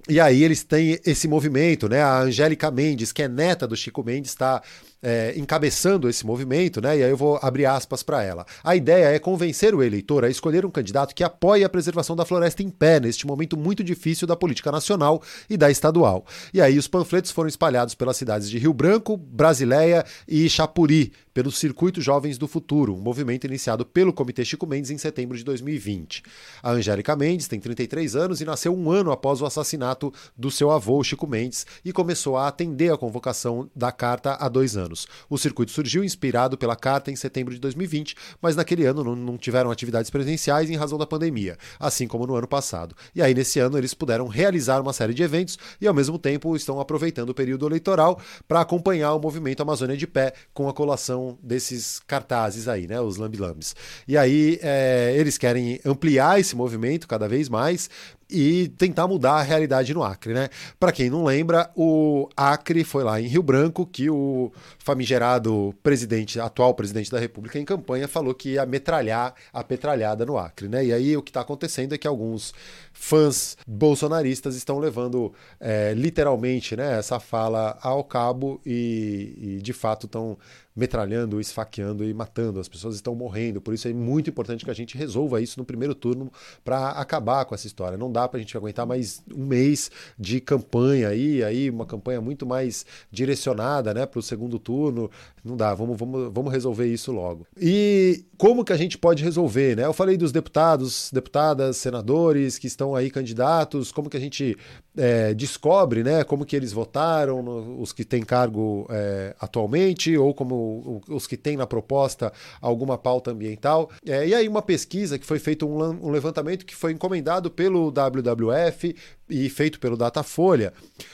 e 0.09 0.19
aí 0.19 0.43
eles 0.43 0.65
têm 0.65 0.99
esse 1.05 1.29
movimento, 1.29 1.91
né? 1.91 2.01
A 2.01 2.21
Angélica 2.21 2.71
Mendes, 2.71 3.13
que 3.13 3.23
é 3.23 3.29
neta 3.29 3.69
do 3.69 3.77
Chico 3.77 4.03
Mendes, 4.03 4.31
está 4.31 4.63
é, 5.05 5.35
encabeçando 5.37 6.09
esse 6.09 6.25
movimento, 6.25 6.81
né? 6.81 6.99
E 6.99 7.03
aí 7.03 7.11
eu 7.11 7.17
vou 7.17 7.39
abrir 7.43 7.67
aspas 7.67 8.03
para 8.03 8.23
ela. 8.23 8.47
A 8.65 8.75
ideia 8.75 9.15
é 9.15 9.19
convencer 9.19 9.75
o 9.75 9.83
eleitor 9.83 10.25
a 10.25 10.31
escolher 10.31 10.65
um 10.65 10.71
candidato 10.71 11.15
que 11.15 11.23
apoie 11.23 11.63
a 11.63 11.69
preservação 11.69 12.17
da 12.17 12.25
floresta 12.25 12.63
em 12.63 12.71
pé 12.71 12.99
neste 12.99 13.27
momento 13.27 13.55
muito 13.55 13.85
difícil 13.85 14.27
da 14.27 14.35
política 14.35 14.73
nacional 14.73 15.23
e 15.49 15.59
da 15.59 15.71
estadual. 15.71 16.25
E 16.55 16.61
aí 16.61 16.79
os 16.79 16.89
panfletos 16.89 17.31
foram 17.31 17.49
espalhados 17.49 17.95
pelas 17.95 18.17
cidades 18.17 18.49
de 18.49 18.59
Rio 18.59 18.73
Branco, 18.73 19.19
Brasileia 19.19 20.07
e 20.27 20.49
Chapuri, 20.49 21.13
pelo 21.35 21.53
Circuito 21.53 22.01
Jovens 22.01 22.39
do 22.39 22.49
Futuro, 22.49 22.95
um 22.95 23.01
movimento 23.01 23.45
iniciado 23.45 23.85
pelo 23.85 24.13
Comitê 24.13 24.45
Chico 24.45 24.67
Mendes 24.67 24.91
em 24.91 24.97
setembro 24.97 25.37
de 25.37 25.45
2020. 25.45 26.23
A 26.63 26.71
Angélica 26.71 27.15
Mendes 27.15 27.49
tem 27.49 27.61
33 27.61 28.17
anos 28.17 28.41
e 28.41 28.45
nasceu 28.45 28.75
um 28.75 28.91
ano 28.91 29.11
após 29.11 29.43
o 29.43 29.47
assassinato 29.47 30.13
do 30.35 30.51
seu 30.51 30.71
avô, 30.71 31.03
Chico 31.03 31.27
Mendes, 31.27 31.67
e 31.85 31.93
começou 31.93 32.39
a 32.39 32.49
atender 32.49 32.93
a 32.93 32.97
convocação 32.97 33.69
da 33.75 33.93
carta 33.93 34.35
há 34.41 34.49
dois 34.49 34.77
anos 34.77 34.94
anos. 34.95 35.07
O 35.29 35.37
circuito 35.37 35.73
surgiu 35.73 36.05
inspirado 36.05 36.57
pela 36.57 36.77
carta 36.77 37.11
em 37.11 37.17
setembro 37.17 37.53
de 37.53 37.61
2020, 37.61 38.17
mas 38.41 38.57
naquele 38.57 38.87
ano 38.87 39.03
não, 39.03 39.17
não 39.17 39.37
tiveram 39.37 39.71
atividades 39.71 40.11
presenciais 40.11 40.71
em 40.71 40.77
razão 40.77 40.97
da 40.97 41.07
pandemia, 41.07 41.59
assim 41.79 42.07
como 42.07 42.27
no 42.27 42.37
ano 42.37 42.47
passado. 42.47 42.95
E 43.15 43.21
aí, 43.21 43.35
nesse 43.35 43.59
ano, 43.59 43.77
eles 43.77 43.93
puderam 43.93 44.29
realizar 44.29 44.81
uma 44.81 44.93
série 44.93 45.13
de 45.13 45.23
eventos 45.23 45.59
e, 45.81 45.87
ao 45.87 45.93
mesmo 45.93 46.19
tempo, 46.19 46.55
estão 46.57 46.81
aproveitando 46.81 47.31
o 47.31 47.35
período 47.35 47.67
eleitoral 47.67 48.21
para 48.47 48.61
acompanhar 48.61 49.13
o 49.15 49.21
movimento 49.21 49.61
Amazônia 49.61 49.97
de 49.97 50.07
Pé 50.07 50.33
com 50.55 50.69
a 50.69 50.73
colação 50.73 51.37
desses 51.43 52.01
cartazes 52.07 52.69
aí, 52.69 52.87
né? 52.87 53.01
Os 53.01 53.17
lambi-lambis. 53.17 53.75
E 54.07 54.17
aí, 54.17 54.59
é, 54.63 55.15
eles 55.17 55.37
querem 55.37 55.81
ampliar 55.85 56.39
esse 56.39 56.55
movimento 56.55 57.09
cada 57.09 57.29
vez 57.29 57.49
mais 57.49 57.91
e 58.31 58.69
tentar 58.77 59.07
mudar 59.07 59.35
a 59.35 59.43
realidade 59.43 59.93
no 59.93 60.03
Acre, 60.03 60.33
né? 60.33 60.49
Para 60.79 60.93
quem 60.93 61.11
não 61.11 61.25
lembra, 61.25 61.71
o 61.77 62.29
Acre 62.37 62.85
foi 62.85 63.05
lá 63.05 63.21
em 63.21 63.27
Rio 63.27 63.43
Branco 63.43 63.87
que 63.87 64.09
o 64.11 64.53
famigerado 64.79 65.75
presidente, 65.83 66.41
atual 66.41 66.75
presidente 66.75 67.11
da 67.11 67.19
República 67.19 67.59
em 67.59 67.65
campanha 67.65 68.09
falou 68.09 68.35
que 68.35 68.51
ia 68.51 68.67
metralhar 68.67 69.35
a 69.53 69.63
petralhada 69.63 70.25
no 70.25 70.39
Acre, 70.39 70.69
né? 70.69 70.85
E 70.85 70.93
aí 70.93 71.17
o 71.17 71.23
que 71.23 71.31
está 71.31 71.41
acontecendo 71.41 71.95
é 71.95 71.99
que 71.99 72.07
alguns 72.07 72.53
fãs 72.93 73.57
bolsonaristas 73.67 74.57
estão 74.57 74.79
levando 74.79 75.33
é, 75.61 75.93
literalmente, 75.95 76.77
né, 76.77 76.99
essa 76.99 77.19
fala 77.19 77.79
ao 77.83 78.05
cabo 78.05 78.61
e, 78.65 79.57
e 79.59 79.63
de 79.63 79.73
fato 79.73 80.07
estão 80.07 80.39
metralhando, 80.75 81.41
esfaqueando 81.41 82.05
e 82.05 82.13
matando. 82.13 82.59
As 82.59 82.69
pessoas 82.69 82.97
estão 82.97 83.15
morrendo. 83.15 83.61
Por 83.61 83.73
isso 83.73 83.87
é 83.87 83.93
muito 83.93 84.29
importante 84.29 84.65
que 84.65 84.71
a 84.71 84.75
gente 84.75 84.97
resolva 84.97 85.41
isso 85.41 85.59
no 85.59 85.65
primeiro 85.65 85.95
turno 85.95 86.33
para 86.65 86.91
acabar 86.91 87.45
com 87.45 87.55
essa 87.55 87.67
história. 87.67 87.97
Não 87.97 88.11
dá 88.11 88.27
para 88.27 88.39
a 88.39 88.41
gente 88.41 88.57
aguentar 88.57 88.87
mais 88.87 89.23
um 89.33 89.47
mês 89.47 89.91
de 90.19 90.41
campanha 90.41 91.09
aí, 91.09 91.45
aí 91.45 91.71
uma 91.71 91.87
campanha 91.87 92.21
muito 92.21 92.45
mais 92.45 92.85
direcionada 93.11 93.95
né, 93.95 94.05
para 94.05 94.19
o 94.19 94.23
segundo 94.23 94.59
turno. 94.59 95.11
Não 95.45 95.57
dá, 95.57 95.75
vamos, 95.75 95.97
vamos, 95.97 96.33
vamos 96.33 96.53
resolver 96.53 96.87
isso 96.87 97.13
logo. 97.13 97.47
E 97.61 98.25
como 98.37 98.65
que 98.65 98.73
a 98.73 98.77
gente 98.77 98.99
pode 98.99 99.23
resolver? 99.23 99.77
Né? 99.77 99.85
Eu 99.85 99.93
falei 99.93 100.17
dos 100.17 100.33
deputados, 100.33 101.11
deputadas, 101.13 101.77
senadores 101.77 102.59
que 102.59 102.67
estão 102.67 102.97
aí 102.97 103.11
candidatos, 103.11 103.93
como 103.93 104.11
que 104.11 104.17
a 104.17 104.21
gente 104.21 104.57
é, 104.97 105.35
descobre 105.35 106.03
né, 106.03 106.25
como 106.25 106.45
que 106.45 106.57
eles 106.57 106.73
votaram, 106.73 107.79
os 107.81 107.93
que 107.93 108.05
têm 108.05 108.23
cargo 108.23 108.87
é, 108.91 109.37
atualmente, 109.39 110.17
ou 110.17 110.35
como 110.35 110.64
os 111.09 111.27
que 111.27 111.37
têm 111.37 111.57
na 111.57 111.67
proposta 111.67 112.33
alguma 112.61 112.97
pauta 112.99 113.31
ambiental. 113.31 113.91
É, 114.07 114.27
e 114.27 114.35
aí 114.35 114.49
uma 114.49 114.63
pesquisa 114.63 115.19
que 115.19 115.27
foi 115.27 115.39
feita 115.39 115.67
um, 115.67 116.07
um 116.07 116.11
levantamento 116.11 116.65
que 116.65 116.75
foi 116.75 116.93
encomendado 116.93 117.51
pelo 117.51 117.91
WWF 117.91 118.95
e 119.29 119.49
feito 119.49 119.81
pelo 119.81 119.97
Datafolha, 119.97 120.73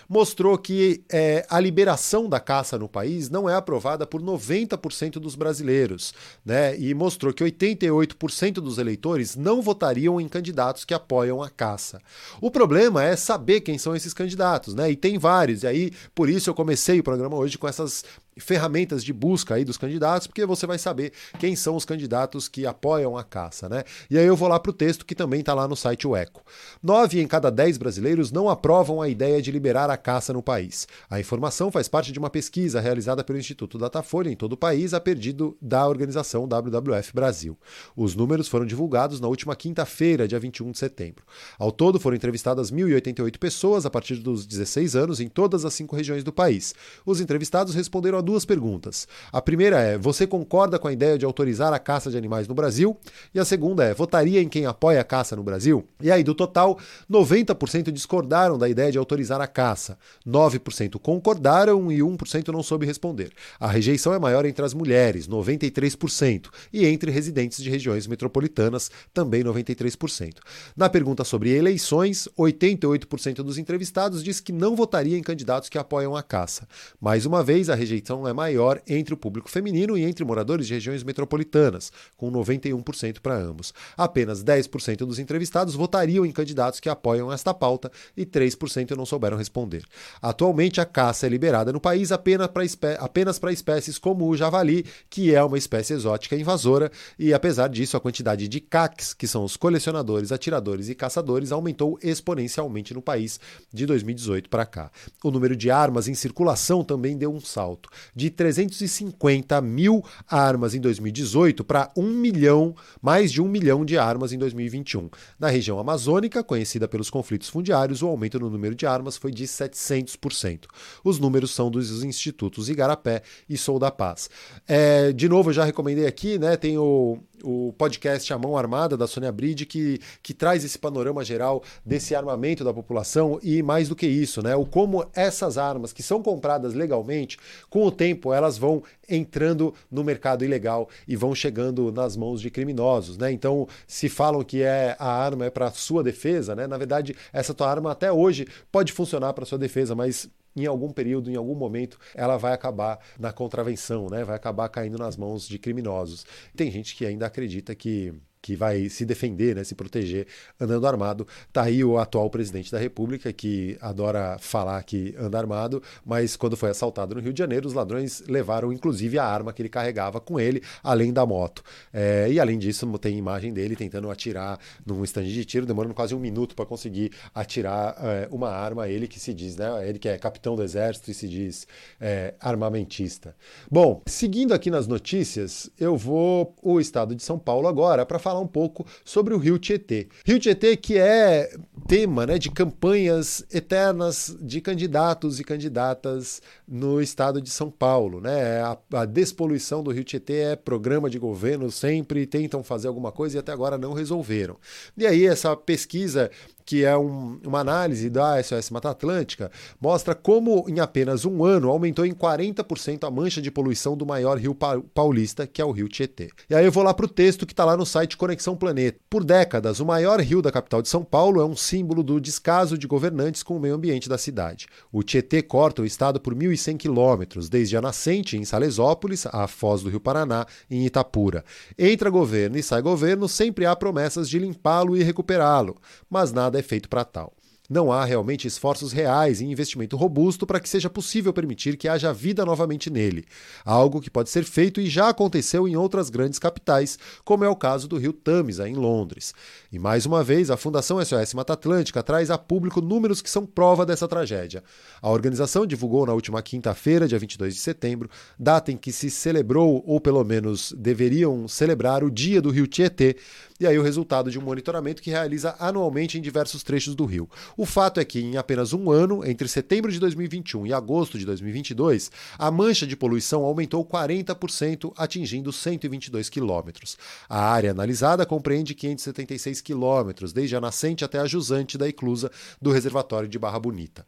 mostrou 0.08 0.58
que 0.58 1.04
é, 1.10 1.46
a 1.48 1.60
liberação 1.60 2.28
da 2.28 2.40
caça 2.40 2.76
no 2.76 2.88
país 2.88 3.30
não 3.30 3.48
é 3.48 3.54
aprovada 3.54 4.06
por 4.06 4.20
90% 4.20 5.12
dos 5.12 5.34
brasileiros, 5.36 6.12
né? 6.44 6.78
E 6.78 6.92
mostrou 6.92 7.32
que 7.32 7.44
88% 7.44 8.54
dos 8.54 8.78
eleitores 8.78 9.36
não 9.36 9.62
votariam 9.62 10.20
em 10.20 10.28
candidatos 10.28 10.84
que 10.84 10.94
apoiam 10.94 11.42
a 11.42 11.48
caça. 11.48 12.00
O 12.40 12.50
problema 12.50 13.04
é 13.04 13.14
saber 13.14 13.60
quem 13.60 13.78
são 13.78 13.94
esses 13.94 14.12
candidatos, 14.12 14.74
né? 14.74 14.90
E 14.90 14.96
tem 14.96 15.18
vários. 15.18 15.62
E 15.62 15.66
aí, 15.66 15.92
por 16.14 16.28
isso 16.28 16.50
eu 16.50 16.54
comecei 16.54 16.98
o 16.98 17.04
programa 17.04 17.36
hoje 17.36 17.58
com 17.58 17.68
essas 17.68 18.04
ferramentas 18.38 19.04
de 19.04 19.12
busca 19.12 19.54
aí 19.54 19.64
dos 19.64 19.76
candidatos, 19.76 20.26
porque 20.26 20.46
você 20.46 20.66
vai 20.66 20.78
saber 20.78 21.12
quem 21.38 21.56
são 21.56 21.76
os 21.76 21.84
candidatos 21.84 22.48
que 22.48 22.66
apoiam 22.66 23.16
a 23.16 23.24
caça, 23.24 23.68
né? 23.68 23.84
E 24.10 24.18
aí 24.18 24.26
eu 24.26 24.36
vou 24.36 24.48
lá 24.48 24.58
para 24.58 24.70
o 24.70 24.74
texto 24.74 25.04
que 25.04 25.14
também 25.14 25.40
está 25.40 25.54
lá 25.54 25.66
no 25.66 25.76
site 25.76 26.06
o 26.06 26.16
Eco. 26.16 26.42
Nove 26.82 27.20
em 27.20 27.26
cada 27.26 27.50
dez 27.50 27.76
brasileiros 27.76 28.30
não 28.30 28.48
aprovam 28.48 29.02
a 29.02 29.08
ideia 29.08 29.42
de 29.42 29.50
liberar 29.50 29.90
a 29.90 29.96
caça 29.96 30.32
no 30.32 30.42
país. 30.42 30.86
A 31.08 31.18
informação 31.18 31.70
faz 31.70 31.88
parte 31.88 32.12
de 32.12 32.18
uma 32.18 32.30
pesquisa 32.30 32.80
realizada 32.80 33.24
pelo 33.24 33.38
Instituto 33.38 33.78
Datafolha 33.78 34.30
em 34.30 34.36
todo 34.36 34.52
o 34.52 34.56
país, 34.56 34.94
a 34.94 35.00
pedido 35.00 35.56
da 35.60 35.86
organização 35.86 36.46
WWF 36.46 37.12
Brasil. 37.14 37.58
Os 37.96 38.14
números 38.14 38.48
foram 38.48 38.66
divulgados 38.66 39.20
na 39.20 39.28
última 39.28 39.56
quinta-feira, 39.56 40.28
dia 40.28 40.38
21 40.38 40.70
de 40.70 40.78
setembro. 40.78 41.24
Ao 41.58 41.72
todo 41.72 41.98
foram 41.98 42.16
entrevistadas 42.16 42.70
1.088 42.70 43.38
pessoas 43.38 43.84
a 43.84 43.90
partir 43.90 44.16
dos 44.16 44.46
16 44.46 44.96
anos 44.96 45.20
em 45.20 45.28
todas 45.28 45.64
as 45.64 45.74
cinco 45.74 45.96
regiões 45.96 46.22
do 46.22 46.32
país. 46.32 46.74
Os 47.04 47.20
entrevistados 47.20 47.74
responderam 47.74 48.18
duas 48.20 48.44
perguntas. 48.44 49.06
A 49.32 49.40
primeira 49.40 49.80
é: 49.80 49.98
você 49.98 50.26
concorda 50.26 50.78
com 50.78 50.88
a 50.88 50.92
ideia 50.92 51.18
de 51.18 51.24
autorizar 51.24 51.72
a 51.72 51.78
caça 51.78 52.10
de 52.10 52.16
animais 52.16 52.46
no 52.48 52.54
Brasil? 52.54 52.96
E 53.34 53.40
a 53.40 53.44
segunda 53.44 53.84
é: 53.84 53.94
votaria 53.94 54.40
em 54.40 54.48
quem 54.48 54.66
apoia 54.66 55.00
a 55.00 55.04
caça 55.04 55.36
no 55.36 55.42
Brasil? 55.42 55.86
E 56.00 56.10
aí, 56.10 56.22
do 56.22 56.34
total, 56.34 56.78
90% 57.10 57.90
discordaram 57.90 58.58
da 58.58 58.68
ideia 58.68 58.92
de 58.92 58.98
autorizar 58.98 59.40
a 59.40 59.46
caça, 59.46 59.98
9% 60.26 60.98
concordaram 61.00 61.90
e 61.90 61.98
1% 61.98 62.48
não 62.48 62.62
soube 62.62 62.86
responder. 62.86 63.30
A 63.58 63.68
rejeição 63.68 64.12
é 64.12 64.18
maior 64.18 64.44
entre 64.44 64.64
as 64.64 64.74
mulheres, 64.74 65.28
93%, 65.28 66.48
e 66.72 66.86
entre 66.86 67.10
residentes 67.10 67.62
de 67.62 67.70
regiões 67.70 68.06
metropolitanas, 68.06 68.90
também 69.12 69.42
93%. 69.42 70.36
Na 70.76 70.88
pergunta 70.88 71.24
sobre 71.24 71.50
eleições, 71.50 72.28
88% 72.38 73.36
dos 73.36 73.58
entrevistados 73.58 74.22
diz 74.22 74.40
que 74.40 74.52
não 74.52 74.74
votaria 74.74 75.18
em 75.18 75.22
candidatos 75.22 75.68
que 75.68 75.78
apoiam 75.78 76.16
a 76.16 76.22
caça. 76.22 76.66
Mais 77.00 77.26
uma 77.26 77.42
vez, 77.42 77.68
a 77.70 77.74
rejeição 77.74 78.09
é 78.28 78.32
maior 78.32 78.80
entre 78.86 79.14
o 79.14 79.16
público 79.16 79.50
feminino 79.50 79.96
e 79.96 80.02
entre 80.02 80.24
moradores 80.24 80.66
de 80.66 80.74
regiões 80.74 81.02
metropolitanas, 81.02 81.92
com 82.16 82.30
91% 82.30 83.20
para 83.20 83.36
ambos. 83.36 83.72
Apenas 83.96 84.42
10% 84.42 84.98
dos 84.98 85.18
entrevistados 85.18 85.74
votariam 85.74 86.26
em 86.26 86.32
candidatos 86.32 86.80
que 86.80 86.88
apoiam 86.88 87.32
esta 87.32 87.54
pauta 87.54 87.90
e 88.16 88.26
3% 88.26 88.96
não 88.96 89.06
souberam 89.06 89.36
responder. 89.36 89.84
Atualmente, 90.20 90.80
a 90.80 90.84
caça 90.84 91.26
é 91.26 91.28
liberada 91.28 91.72
no 91.72 91.80
país 91.80 92.10
apenas 92.12 93.38
para 93.38 93.52
espécies 93.52 93.98
como 93.98 94.28
o 94.28 94.36
javali, 94.36 94.84
que 95.08 95.34
é 95.34 95.42
uma 95.42 95.58
espécie 95.58 95.92
exótica 95.92 96.36
invasora, 96.36 96.90
e 97.18 97.32
apesar 97.32 97.68
disso, 97.68 97.96
a 97.96 98.00
quantidade 98.00 98.48
de 98.48 98.60
CACs, 98.60 99.14
que 99.14 99.26
são 99.26 99.44
os 99.44 99.56
colecionadores, 99.56 100.32
atiradores 100.32 100.88
e 100.88 100.94
caçadores, 100.94 101.52
aumentou 101.52 101.98
exponencialmente 102.02 102.94
no 102.94 103.02
país 103.02 103.38
de 103.72 103.86
2018 103.86 104.48
para 104.48 104.66
cá. 104.66 104.90
O 105.22 105.30
número 105.30 105.54
de 105.54 105.70
armas 105.70 106.08
em 106.08 106.14
circulação 106.14 106.82
também 106.82 107.16
deu 107.16 107.32
um 107.32 107.40
salto 107.40 107.88
de 108.14 108.30
350 108.30 109.60
mil 109.60 110.04
armas 110.28 110.74
em 110.74 110.80
2018 110.80 111.64
para 111.64 111.90
1 111.96 112.02
milhão, 112.02 112.74
mais 113.00 113.32
de 113.32 113.40
1 113.40 113.48
milhão 113.48 113.84
de 113.84 113.98
armas 113.98 114.32
em 114.32 114.38
2021. 114.38 115.08
Na 115.38 115.48
região 115.48 115.78
amazônica, 115.78 116.42
conhecida 116.42 116.88
pelos 116.88 117.10
conflitos 117.10 117.48
fundiários, 117.48 118.02
o 118.02 118.08
aumento 118.08 118.38
no 118.38 118.50
número 118.50 118.74
de 118.74 118.86
armas 118.86 119.16
foi 119.16 119.30
de 119.30 119.44
700%. 119.44 120.64
Os 121.04 121.18
números 121.18 121.52
são 121.52 121.70
dos 121.70 122.02
institutos 122.02 122.68
Igarapé 122.68 123.22
e 123.48 123.56
Sou 123.56 123.78
da 123.78 123.90
Paz. 123.90 124.30
É, 124.66 125.12
de 125.12 125.28
novo, 125.28 125.50
eu 125.50 125.54
já 125.54 125.64
recomendei 125.64 126.06
aqui, 126.06 126.38
né? 126.38 126.56
Tem 126.56 126.78
o 126.78 127.18
o 127.42 127.72
podcast 127.76 128.32
A 128.32 128.38
Mão 128.38 128.56
Armada, 128.56 128.96
da 128.96 129.06
Sônia 129.06 129.32
Bride, 129.32 129.66
que, 129.66 130.00
que 130.22 130.34
traz 130.34 130.64
esse 130.64 130.78
panorama 130.78 131.24
geral 131.24 131.62
desse 131.84 132.14
armamento 132.14 132.64
da 132.64 132.72
população 132.72 133.38
e, 133.42 133.62
mais 133.62 133.88
do 133.88 133.96
que 133.96 134.06
isso, 134.06 134.42
né, 134.42 134.54
o 134.54 134.64
como 134.64 135.06
essas 135.14 135.58
armas 135.58 135.92
que 135.92 136.02
são 136.02 136.22
compradas 136.22 136.74
legalmente, 136.74 137.38
com 137.68 137.82
o 137.90 137.92
tempo 137.92 138.32
elas 138.32 138.56
vão 138.56 138.82
entrando 139.08 139.74
no 139.90 140.02
mercado 140.02 140.44
ilegal 140.44 140.88
e 141.06 141.16
vão 141.16 141.34
chegando 141.34 141.92
nas 141.92 142.16
mãos 142.16 142.40
de 142.40 142.50
criminosos. 142.50 143.18
Né? 143.18 143.32
Então, 143.32 143.68
se 143.86 144.08
falam 144.08 144.42
que 144.42 144.62
é 144.62 144.96
a 144.98 145.10
arma 145.10 145.46
é 145.46 145.50
para 145.50 145.70
sua 145.72 146.02
defesa, 146.02 146.54
né? 146.54 146.66
na 146.66 146.78
verdade, 146.78 147.14
essa 147.32 147.52
tua 147.52 147.68
arma 147.68 147.92
até 147.92 148.10
hoje 148.10 148.46
pode 148.70 148.92
funcionar 148.92 149.32
para 149.34 149.44
sua 149.44 149.58
defesa, 149.58 149.94
mas 149.94 150.30
em 150.56 150.66
algum 150.66 150.90
período, 150.90 151.30
em 151.30 151.36
algum 151.36 151.54
momento, 151.54 151.98
ela 152.14 152.36
vai 152.36 152.52
acabar 152.52 152.98
na 153.18 153.32
contravenção, 153.32 154.08
né? 154.08 154.24
vai 154.24 154.36
acabar 154.36 154.68
caindo 154.68 154.98
nas 154.98 155.16
mãos 155.16 155.46
de 155.46 155.58
criminosos. 155.58 156.24
Tem 156.56 156.70
gente 156.70 156.96
que 156.96 157.04
ainda 157.04 157.26
acredita 157.26 157.74
que 157.74 158.14
que 158.42 158.56
vai 158.56 158.88
se 158.88 159.04
defender, 159.04 159.54
né, 159.54 159.64
se 159.64 159.74
proteger 159.74 160.26
andando 160.58 160.86
armado. 160.86 161.26
Tá 161.52 161.62
aí 161.64 161.84
o 161.84 161.98
atual 161.98 162.28
presidente 162.30 162.72
da 162.72 162.78
República 162.78 163.32
que 163.32 163.76
adora 163.80 164.38
falar 164.38 164.82
que 164.82 165.14
anda 165.18 165.38
armado, 165.38 165.82
mas 166.04 166.36
quando 166.36 166.56
foi 166.56 166.70
assaltado 166.70 167.14
no 167.14 167.20
Rio 167.20 167.32
de 167.32 167.38
Janeiro, 167.38 167.66
os 167.66 167.74
ladrões 167.74 168.22
levaram 168.26 168.72
inclusive 168.72 169.18
a 169.18 169.24
arma 169.24 169.52
que 169.52 169.62
ele 169.62 169.68
carregava 169.68 170.20
com 170.20 170.38
ele, 170.38 170.62
além 170.82 171.12
da 171.12 171.24
moto. 171.26 171.62
É, 171.92 172.28
e 172.30 172.40
além 172.40 172.58
disso, 172.58 172.86
tem 172.98 173.16
imagem 173.16 173.52
dele 173.52 173.76
tentando 173.76 174.10
atirar 174.10 174.58
num 174.84 175.02
estande 175.04 175.32
de 175.32 175.44
tiro, 175.44 175.66
demorando 175.66 175.94
quase 175.94 176.14
um 176.14 176.18
minuto 176.18 176.54
para 176.54 176.66
conseguir 176.66 177.12
atirar 177.34 177.96
é, 177.98 178.28
uma 178.30 178.50
arma. 178.50 178.88
Ele 178.88 179.06
que 179.06 179.20
se 179.20 179.34
diz, 179.34 179.56
né, 179.56 179.88
ele 179.88 179.98
que 179.98 180.08
é 180.08 180.18
capitão 180.18 180.56
do 180.56 180.62
exército 180.62 181.10
e 181.10 181.14
se 181.14 181.28
diz 181.28 181.66
é, 182.00 182.34
armamentista. 182.40 183.34
Bom, 183.70 184.02
seguindo 184.06 184.52
aqui 184.52 184.70
nas 184.70 184.86
notícias, 184.86 185.70
eu 185.78 185.96
vou 185.96 186.54
o 186.62 186.80
estado 186.80 187.14
de 187.14 187.22
São 187.22 187.38
Paulo 187.38 187.68
agora 187.68 188.04
para 188.06 188.18
falar 188.18 188.29
falar 188.30 188.40
um 188.40 188.46
pouco 188.46 188.86
sobre 189.04 189.34
o 189.34 189.38
Rio 189.38 189.58
Tietê. 189.58 190.08
Rio 190.24 190.38
Tietê 190.38 190.76
que 190.76 190.96
é 190.96 191.52
tema 191.88 192.26
né, 192.26 192.38
de 192.38 192.50
campanhas 192.50 193.44
eternas 193.52 194.36
de 194.40 194.60
candidatos 194.60 195.40
e 195.40 195.44
candidatas 195.44 196.40
no 196.66 197.02
estado 197.02 197.42
de 197.42 197.50
São 197.50 197.70
Paulo. 197.70 198.20
Né? 198.20 198.60
A, 198.62 198.78
a 198.92 199.04
despoluição 199.04 199.82
do 199.82 199.90
Rio 199.90 200.04
Tietê 200.04 200.52
é 200.52 200.56
programa 200.56 201.10
de 201.10 201.18
governo, 201.18 201.70
sempre 201.70 202.26
tentam 202.26 202.62
fazer 202.62 202.86
alguma 202.86 203.10
coisa 203.10 203.36
e 203.36 203.40
até 203.40 203.52
agora 203.52 203.76
não 203.76 203.92
resolveram. 203.92 204.56
E 204.96 205.06
aí 205.06 205.26
essa 205.26 205.56
pesquisa 205.56 206.30
que 206.70 206.84
é 206.84 206.96
um, 206.96 207.40
uma 207.44 207.58
análise 207.58 208.08
da 208.08 208.40
SOS 208.40 208.70
Mata 208.70 208.90
Atlântica, 208.90 209.50
mostra 209.80 210.14
como 210.14 210.64
em 210.68 210.78
apenas 210.78 211.24
um 211.24 211.44
ano 211.44 211.68
aumentou 211.68 212.06
em 212.06 212.14
40% 212.14 213.02
a 213.02 213.10
mancha 213.10 213.42
de 213.42 213.50
poluição 213.50 213.96
do 213.96 214.06
maior 214.06 214.38
rio 214.38 214.56
paulista, 214.94 215.48
que 215.48 215.60
é 215.60 215.64
o 215.64 215.72
rio 215.72 215.88
Tietê. 215.88 216.30
E 216.48 216.54
aí 216.54 216.64
eu 216.64 216.70
vou 216.70 216.84
lá 216.84 216.94
para 216.94 217.06
o 217.06 217.08
texto 217.08 217.44
que 217.44 217.52
está 217.52 217.64
lá 217.64 217.76
no 217.76 217.84
site 217.84 218.16
Conexão 218.16 218.56
Planeta. 218.56 219.00
Por 219.10 219.24
décadas, 219.24 219.80
o 219.80 219.84
maior 219.84 220.20
rio 220.20 220.40
da 220.40 220.52
capital 220.52 220.80
de 220.80 220.88
São 220.88 221.02
Paulo 221.02 221.40
é 221.40 221.44
um 221.44 221.56
símbolo 221.56 222.04
do 222.04 222.20
descaso 222.20 222.78
de 222.78 222.86
governantes 222.86 223.42
com 223.42 223.56
o 223.56 223.60
meio 223.60 223.74
ambiente 223.74 224.08
da 224.08 224.16
cidade. 224.16 224.68
O 224.92 225.02
Tietê 225.02 225.42
corta 225.42 225.82
o 225.82 225.84
estado 225.84 226.20
por 226.20 226.36
1.100 226.36 226.76
quilômetros, 226.76 227.48
desde 227.48 227.76
a 227.76 227.82
nascente 227.82 228.36
em 228.36 228.44
Salesópolis 228.44 229.26
à 229.26 229.48
foz 229.48 229.82
do 229.82 229.90
Rio 229.90 229.98
Paraná, 229.98 230.46
em 230.70 230.86
Itapura. 230.86 231.44
Entra 231.76 232.10
governo 232.10 232.56
e 232.56 232.62
sai 232.62 232.80
governo, 232.80 233.28
sempre 233.28 233.66
há 233.66 233.74
promessas 233.74 234.28
de 234.28 234.38
limpá-lo 234.38 234.96
e 234.96 235.02
recuperá-lo, 235.02 235.76
mas 236.08 236.30
nada 236.30 236.59
é 236.59 236.59
feito 236.62 236.88
para 236.88 237.04
tal 237.04 237.34
não 237.70 237.92
há 237.92 238.04
realmente 238.04 238.48
esforços 238.48 238.90
reais 238.90 239.40
e 239.40 239.44
investimento 239.44 239.96
robusto 239.96 240.44
para 240.44 240.58
que 240.58 240.68
seja 240.68 240.90
possível 240.90 241.32
permitir 241.32 241.76
que 241.76 241.86
haja 241.86 242.12
vida 242.12 242.44
novamente 242.44 242.90
nele, 242.90 243.24
algo 243.64 244.00
que 244.00 244.10
pode 244.10 244.28
ser 244.28 244.42
feito 244.42 244.80
e 244.80 244.90
já 244.90 245.08
aconteceu 245.08 245.68
em 245.68 245.76
outras 245.76 246.10
grandes 246.10 246.40
capitais, 246.40 246.98
como 247.24 247.44
é 247.44 247.48
o 247.48 247.54
caso 247.54 247.86
do 247.86 247.96
Rio 247.96 248.12
Tamisa, 248.12 248.68
em 248.68 248.74
Londres. 248.74 249.32
E 249.70 249.78
mais 249.78 250.04
uma 250.04 250.24
vez, 250.24 250.50
a 250.50 250.56
Fundação 250.56 251.02
SOS 251.02 251.32
Mata 251.32 251.52
Atlântica 251.52 252.02
traz 252.02 252.28
a 252.28 252.36
público 252.36 252.80
números 252.80 253.22
que 253.22 253.30
são 253.30 253.46
prova 253.46 253.86
dessa 253.86 254.08
tragédia. 254.08 254.64
A 255.00 255.08
organização 255.08 255.64
divulgou 255.64 256.04
na 256.04 256.12
última 256.12 256.42
quinta-feira, 256.42 257.06
dia 257.06 257.20
22 257.20 257.54
de 257.54 257.60
setembro, 257.60 258.10
data 258.36 258.72
em 258.72 258.76
que 258.76 258.90
se 258.90 259.08
celebrou, 259.08 259.84
ou 259.86 260.00
pelo 260.00 260.24
menos 260.24 260.74
deveriam 260.76 261.46
celebrar, 261.46 262.02
o 262.02 262.10
Dia 262.10 262.42
do 262.42 262.50
Rio 262.50 262.66
Tietê, 262.66 263.16
e 263.60 263.66
aí 263.66 263.78
o 263.78 263.82
resultado 263.82 264.30
de 264.30 264.38
um 264.38 264.42
monitoramento 264.42 265.02
que 265.02 265.10
realiza 265.10 265.54
anualmente 265.58 266.16
em 266.16 266.22
diversos 266.22 266.62
trechos 266.62 266.94
do 266.94 267.04
rio. 267.04 267.28
O 267.58 267.66
fato 267.66 268.00
é 268.00 268.04
que 268.06 268.18
em 268.18 268.38
apenas 268.38 268.72
um 268.72 268.90
ano, 268.90 269.22
entre 269.24 269.46
setembro 269.46 269.92
de 269.92 270.00
2021 270.00 270.66
e 270.66 270.72
agosto 270.72 271.18
de 271.18 271.26
2022, 271.26 272.10
a 272.38 272.50
mancha 272.50 272.86
de 272.86 272.96
poluição 272.96 273.44
aumentou 273.44 273.84
40%, 273.84 274.92
atingindo 274.96 275.52
122 275.52 276.30
quilômetros. 276.30 276.96
A 277.28 277.38
área 277.52 277.72
analisada 277.72 278.24
compreende 278.24 278.74
576 278.74 279.60
quilômetros, 279.60 280.32
desde 280.32 280.56
a 280.56 280.60
nascente 280.60 281.04
até 281.04 281.18
a 281.18 281.26
jusante 281.26 281.76
da 281.76 281.86
eclusa 281.86 282.30
do 282.62 282.72
reservatório 282.72 283.28
de 283.28 283.38
Barra 283.38 283.58
Bonita. 283.58 284.06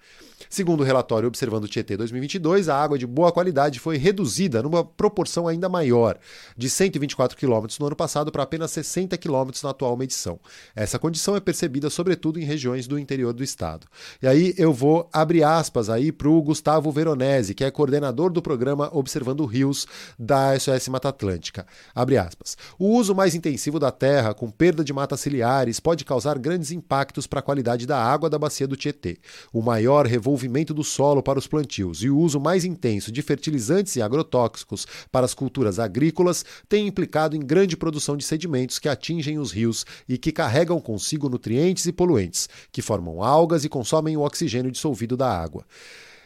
Segundo 0.48 0.80
o 0.80 0.84
relatório 0.84 1.28
Observando 1.28 1.68
Tietê 1.68 1.96
2022, 1.96 2.68
a 2.68 2.82
água 2.82 2.98
de 2.98 3.06
boa 3.06 3.30
qualidade 3.30 3.78
foi 3.78 3.96
reduzida 3.96 4.62
numa 4.62 4.84
proporção 4.84 5.46
ainda 5.46 5.68
maior, 5.68 6.18
de 6.56 6.70
124 6.70 7.36
quilômetros 7.36 7.78
no 7.78 7.86
ano 7.86 7.96
passado 7.96 8.32
para 8.32 8.42
apenas 8.42 8.70
60 8.70 9.16
quilômetros 9.18 9.41
na 9.62 9.70
atual 9.70 9.96
medição. 9.96 10.38
Essa 10.74 10.98
condição 10.98 11.34
é 11.36 11.40
percebida 11.40 11.90
sobretudo 11.90 12.38
em 12.38 12.44
regiões 12.44 12.86
do 12.86 12.98
interior 12.98 13.32
do 13.32 13.42
estado. 13.42 13.86
E 14.22 14.26
aí 14.26 14.54
eu 14.56 14.72
vou 14.72 15.08
abrir 15.12 15.42
aspas 15.42 15.88
aí 15.88 16.12
para 16.12 16.28
o 16.28 16.42
Gustavo 16.42 16.90
Veronese, 16.90 17.54
que 17.54 17.64
é 17.64 17.70
coordenador 17.70 18.30
do 18.30 18.42
programa 18.42 18.88
Observando 18.92 19.44
Rios 19.44 19.86
da 20.18 20.58
SOS 20.58 20.88
Mata 20.88 21.08
Atlântica. 21.08 21.66
Abre 21.94 22.16
aspas. 22.16 22.56
O 22.78 22.88
uso 22.96 23.14
mais 23.14 23.34
intensivo 23.34 23.78
da 23.78 23.90
terra, 23.90 24.34
com 24.34 24.50
perda 24.50 24.84
de 24.84 24.92
matas 24.92 25.20
ciliares, 25.20 25.80
pode 25.80 26.04
causar 26.04 26.38
grandes 26.38 26.70
impactos 26.70 27.26
para 27.26 27.40
a 27.40 27.42
qualidade 27.42 27.86
da 27.86 28.02
água 28.02 28.30
da 28.30 28.38
bacia 28.38 28.66
do 28.66 28.76
Tietê. 28.76 29.18
O 29.52 29.62
maior 29.62 30.06
revolvimento 30.06 30.72
do 30.74 30.84
solo 30.84 31.22
para 31.22 31.38
os 31.38 31.46
plantios 31.46 32.02
e 32.02 32.10
o 32.10 32.18
uso 32.18 32.40
mais 32.40 32.64
intenso 32.64 33.10
de 33.10 33.22
fertilizantes 33.22 33.96
e 33.96 34.02
agrotóxicos 34.02 34.86
para 35.10 35.24
as 35.24 35.34
culturas 35.34 35.78
agrícolas 35.78 36.44
tem 36.68 36.86
implicado 36.86 37.36
em 37.36 37.40
grande 37.40 37.76
produção 37.76 38.16
de 38.16 38.24
sedimentos 38.24 38.78
que 38.78 38.88
atingem 38.88 39.31
os 39.38 39.52
rios 39.52 39.84
e 40.08 40.18
que 40.18 40.32
carregam 40.32 40.80
consigo 40.80 41.28
nutrientes 41.28 41.86
e 41.86 41.92
poluentes, 41.92 42.48
que 42.70 42.82
formam 42.82 43.22
algas 43.22 43.64
e 43.64 43.68
consomem 43.68 44.16
o 44.16 44.22
oxigênio 44.22 44.70
dissolvido 44.70 45.16
da 45.16 45.30
água. 45.30 45.64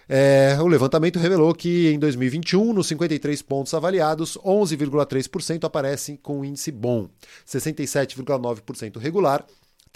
É, 0.08 0.56
o 0.60 0.68
levantamento 0.68 1.18
revelou 1.18 1.52
que 1.52 1.88
em 1.88 1.98
2021, 1.98 2.72
nos 2.72 2.86
53 2.86 3.42
pontos 3.42 3.74
avaliados, 3.74 4.38
11,3% 4.38 5.64
aparecem 5.64 6.16
com 6.16 6.44
índice 6.44 6.70
bom, 6.70 7.08
67,9% 7.46 8.98
regular 8.98 9.44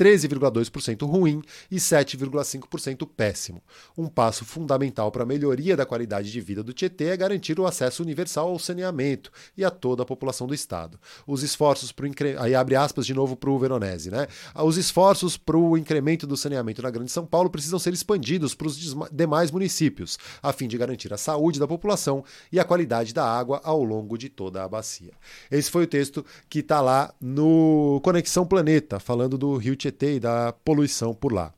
13,2% 0.00 1.06
ruim 1.06 1.42
e 1.70 1.76
7,5% 1.76 3.06
péssimo. 3.14 3.62
Um 3.98 4.08
passo 4.08 4.46
fundamental 4.46 5.12
para 5.12 5.24
a 5.24 5.26
melhoria 5.26 5.76
da 5.76 5.84
qualidade 5.84 6.32
de 6.32 6.40
vida 6.40 6.62
do 6.62 6.72
Tietê 6.72 7.08
é 7.08 7.16
garantir 7.18 7.60
o 7.60 7.66
acesso 7.66 8.02
universal 8.02 8.48
ao 8.48 8.58
saneamento 8.58 9.30
e 9.54 9.62
a 9.62 9.70
toda 9.70 10.02
a 10.02 10.06
população 10.06 10.46
do 10.46 10.54
estado. 10.54 10.98
Os 11.26 11.42
esforços 11.42 11.92
para 11.92 12.08
incre... 12.08 12.34
aí 12.38 12.54
abre 12.54 12.76
aspas 12.76 13.04
de 13.04 13.12
novo 13.12 13.36
para 13.36 13.50
o 13.50 13.58
Veronese, 13.58 14.10
né? 14.10 14.26
Os 14.54 14.78
esforços 14.78 15.36
para 15.36 15.58
o 15.58 15.76
incremento 15.76 16.26
do 16.26 16.34
saneamento 16.36 16.80
na 16.80 16.90
Grande 16.90 17.12
São 17.12 17.26
Paulo 17.26 17.50
precisam 17.50 17.78
ser 17.78 17.92
expandidos 17.92 18.54
para 18.54 18.68
os 18.68 18.78
demais 19.12 19.50
municípios, 19.50 20.18
a 20.42 20.50
fim 20.50 20.66
de 20.66 20.78
garantir 20.78 21.12
a 21.12 21.18
saúde 21.18 21.60
da 21.60 21.68
população 21.68 22.24
e 22.50 22.58
a 22.58 22.64
qualidade 22.64 23.12
da 23.12 23.26
água 23.26 23.60
ao 23.62 23.84
longo 23.84 24.16
de 24.16 24.30
toda 24.30 24.64
a 24.64 24.68
bacia. 24.68 25.12
Esse 25.50 25.70
foi 25.70 25.84
o 25.84 25.86
texto 25.86 26.24
que 26.48 26.60
está 26.60 26.80
lá 26.80 27.12
no 27.20 28.00
Conexão 28.02 28.46
Planeta, 28.46 28.98
falando 28.98 29.36
do 29.36 29.58
Rio 29.58 29.76
Tietê 29.76 29.89
Tietê 29.90 30.14
e 30.16 30.20
da 30.20 30.53
poluição 30.53 31.12
por 31.14 31.33
lá. 31.33 31.53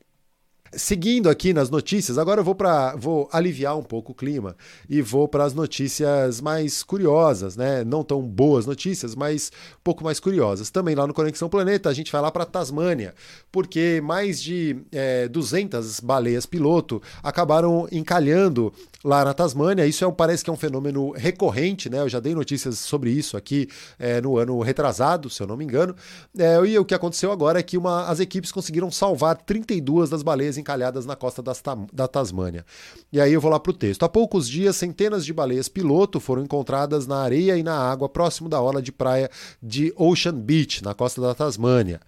Seguindo 0.75 1.29
aqui 1.29 1.53
nas 1.53 1.69
notícias, 1.69 2.17
agora 2.17 2.41
eu 2.41 2.45
vou 2.45 2.55
para 2.55 2.97
vou 2.97 3.29
aliviar 3.31 3.77
um 3.77 3.83
pouco 3.83 4.13
o 4.13 4.15
clima 4.15 4.57
e 4.89 5.03
vou 5.03 5.29
para 5.29 5.45
as 5.45 5.53
notícias 5.53 6.41
mais 6.41 6.83
curiosas, 6.83 7.57
né? 7.57 7.85
Não 7.85 8.03
tão 8.03 8.23
boas 8.23 8.65
notícias, 8.65 9.15
mas 9.15 9.53
um 9.75 9.83
pouco 9.85 10.03
mais 10.03 10.19
curiosas. 10.19 10.71
Também 10.71 10.95
lá 10.95 11.07
no 11.07 11.13
Conexão 11.13 11.51
Planeta 11.51 11.91
a 11.91 11.93
gente 11.93 12.11
vai 12.11 12.23
lá 12.23 12.31
para 12.31 12.47
Tasmânia, 12.47 13.15
porque 13.51 14.01
mais 14.03 14.43
de 14.43 14.79
é, 14.91 15.29
200 15.29 16.01
baleias 16.01 16.47
piloto 16.47 17.03
acabaram 17.23 17.87
encalhando 17.93 18.73
lá 19.05 19.25
na 19.25 19.35
Tasmânia. 19.35 19.87
Isso 19.87 20.05
é, 20.05 20.13
parece 20.13 20.43
que 20.43 20.49
é 20.49 20.53
um 20.53 20.57
fenômeno 20.57 21.11
recorrente, 21.11 21.91
né? 21.91 22.01
Eu 22.01 22.09
já 22.09 22.21
dei 22.21 22.35
notícias 22.35 22.79
sobre 22.79 23.11
isso 23.11 23.37
aqui 23.37 23.69
é, 23.99 24.21
no 24.21 24.39
ano 24.39 24.61
retrasado, 24.61 25.29
se 25.29 25.43
eu 25.43 25.47
não 25.47 25.57
me 25.57 25.65
engano. 25.65 25.95
É, 26.39 26.57
e 26.65 26.79
o 26.79 26.85
que 26.85 26.95
aconteceu 26.95 27.31
agora 27.31 27.59
é 27.59 27.63
que 27.63 27.77
uma, 27.77 28.07
as 28.07 28.21
equipes 28.21 28.51
conseguiram 28.51 28.91
salvar 28.91 29.37
32 29.37 30.09
das 30.09 30.23
baleias 30.23 30.57
encalhadas 30.63 31.05
na 31.05 31.15
costa 31.15 31.43
da 31.93 32.09
Tasmânia. 32.09 32.65
E 33.13 33.21
aí 33.21 33.33
eu 33.33 33.41
vou 33.41 33.51
lá 33.51 33.61
para 33.61 33.71
o 33.71 33.75
texto. 33.75 34.03
Há 34.05 34.09
poucos 34.09 34.49
dias, 34.49 34.77
centenas 34.77 35.27
de 35.27 35.33
baleias 35.33 35.69
piloto 35.69 36.19
foram 36.19 36.43
encontradas 36.43 37.07
na 37.07 37.19
areia 37.19 37.57
e 37.57 37.63
na 37.63 37.77
água 37.77 38.09
próximo 38.09 38.49
da 38.49 38.61
orla 38.61 38.81
de 38.81 38.91
praia 38.91 39.31
de 39.63 39.93
Ocean 39.97 40.35
Beach, 40.35 40.83
na 40.83 40.95
costa 40.95 41.21
da 41.21 41.35
Tasmânia. 41.35 42.01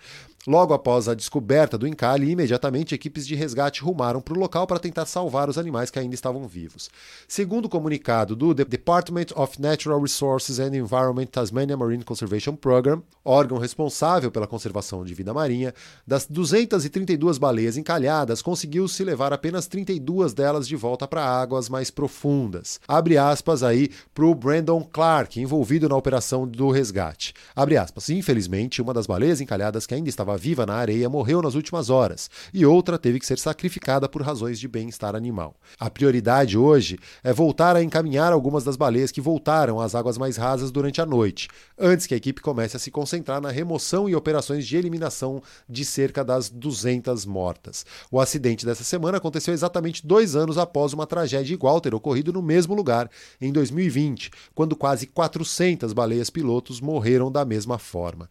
Logo 0.46 0.74
após 0.74 1.08
a 1.08 1.14
descoberta 1.14 1.78
do 1.78 1.86
encalhe, 1.86 2.30
imediatamente 2.30 2.94
equipes 2.94 3.26
de 3.26 3.34
resgate 3.34 3.80
rumaram 3.82 4.20
para 4.20 4.34
o 4.34 4.38
local 4.38 4.66
para 4.66 4.78
tentar 4.78 5.06
salvar 5.06 5.48
os 5.48 5.56
animais 5.56 5.90
que 5.90 5.98
ainda 5.98 6.14
estavam 6.14 6.46
vivos. 6.46 6.90
Segundo 7.26 7.64
o 7.64 7.68
comunicado 7.68 8.36
do 8.36 8.52
Department 8.52 9.28
of 9.34 9.58
Natural 9.58 9.98
Resources 9.98 10.58
and 10.58 10.76
Environment 10.76 11.24
Tasmania 11.24 11.78
Marine 11.78 12.04
Conservation 12.04 12.54
Program, 12.54 13.02
órgão 13.24 13.56
responsável 13.56 14.30
pela 14.30 14.46
conservação 14.46 15.02
de 15.02 15.14
vida 15.14 15.32
marinha, 15.32 15.72
das 16.06 16.26
232 16.26 17.38
baleias 17.38 17.78
encalhadas, 17.78 18.42
conseguiu-se 18.42 19.02
levar 19.02 19.32
apenas 19.32 19.66
32 19.66 20.34
delas 20.34 20.68
de 20.68 20.76
volta 20.76 21.08
para 21.08 21.24
águas 21.24 21.70
mais 21.70 21.90
profundas. 21.90 22.78
Abre 22.86 23.16
aspas 23.16 23.62
aí 23.62 23.90
para 24.12 24.26
o 24.26 24.34
Brandon 24.34 24.84
Clark, 24.84 25.40
envolvido 25.40 25.88
na 25.88 25.96
operação 25.96 26.46
do 26.46 26.70
resgate. 26.70 27.32
Abre 27.56 27.78
aspas. 27.78 28.10
Infelizmente, 28.10 28.82
uma 28.82 28.92
das 28.92 29.06
baleias 29.06 29.40
encalhadas 29.40 29.86
que 29.86 29.94
ainda 29.94 30.10
estava 30.10 30.33
estava 30.34 30.36
viva 30.36 30.66
na 30.66 30.74
areia 30.74 31.08
morreu 31.08 31.40
nas 31.40 31.54
últimas 31.54 31.90
horas 31.90 32.30
e 32.52 32.66
outra 32.66 32.98
teve 32.98 33.18
que 33.18 33.26
ser 33.26 33.38
sacrificada 33.38 34.08
por 34.08 34.22
razões 34.22 34.58
de 34.58 34.68
bem-estar 34.68 35.14
animal. 35.14 35.54
A 35.78 35.88
prioridade 35.88 36.58
hoje 36.58 36.98
é 37.22 37.32
voltar 37.32 37.76
a 37.76 37.82
encaminhar 37.82 38.32
algumas 38.32 38.64
das 38.64 38.76
baleias 38.76 39.10
que 39.10 39.20
voltaram 39.20 39.80
às 39.80 39.94
águas 39.94 40.18
mais 40.18 40.36
rasas 40.36 40.70
durante 40.70 41.00
a 41.00 41.06
noite, 41.06 41.48
antes 41.78 42.06
que 42.06 42.14
a 42.14 42.16
equipe 42.16 42.42
comece 42.42 42.76
a 42.76 42.80
se 42.80 42.90
concentrar 42.90 43.40
na 43.40 43.50
remoção 43.50 44.08
e 44.08 44.14
operações 44.14 44.66
de 44.66 44.76
eliminação 44.76 45.42
de 45.68 45.84
cerca 45.84 46.24
das 46.24 46.50
200 46.50 47.24
mortas. 47.24 47.86
O 48.10 48.20
acidente 48.20 48.66
dessa 48.66 48.84
semana 48.84 49.18
aconteceu 49.18 49.54
exatamente 49.54 50.06
dois 50.06 50.36
anos 50.36 50.58
após 50.58 50.92
uma 50.92 51.06
tragédia 51.06 51.54
igual 51.54 51.80
ter 51.80 51.94
ocorrido 51.94 52.32
no 52.32 52.42
mesmo 52.42 52.74
lugar, 52.74 53.10
em 53.40 53.52
2020, 53.52 54.30
quando 54.54 54.76
quase 54.76 55.06
400 55.06 55.92
baleias 55.92 56.30
pilotos 56.30 56.80
morreram 56.80 57.30
da 57.30 57.44
mesma 57.44 57.78
forma. 57.78 58.28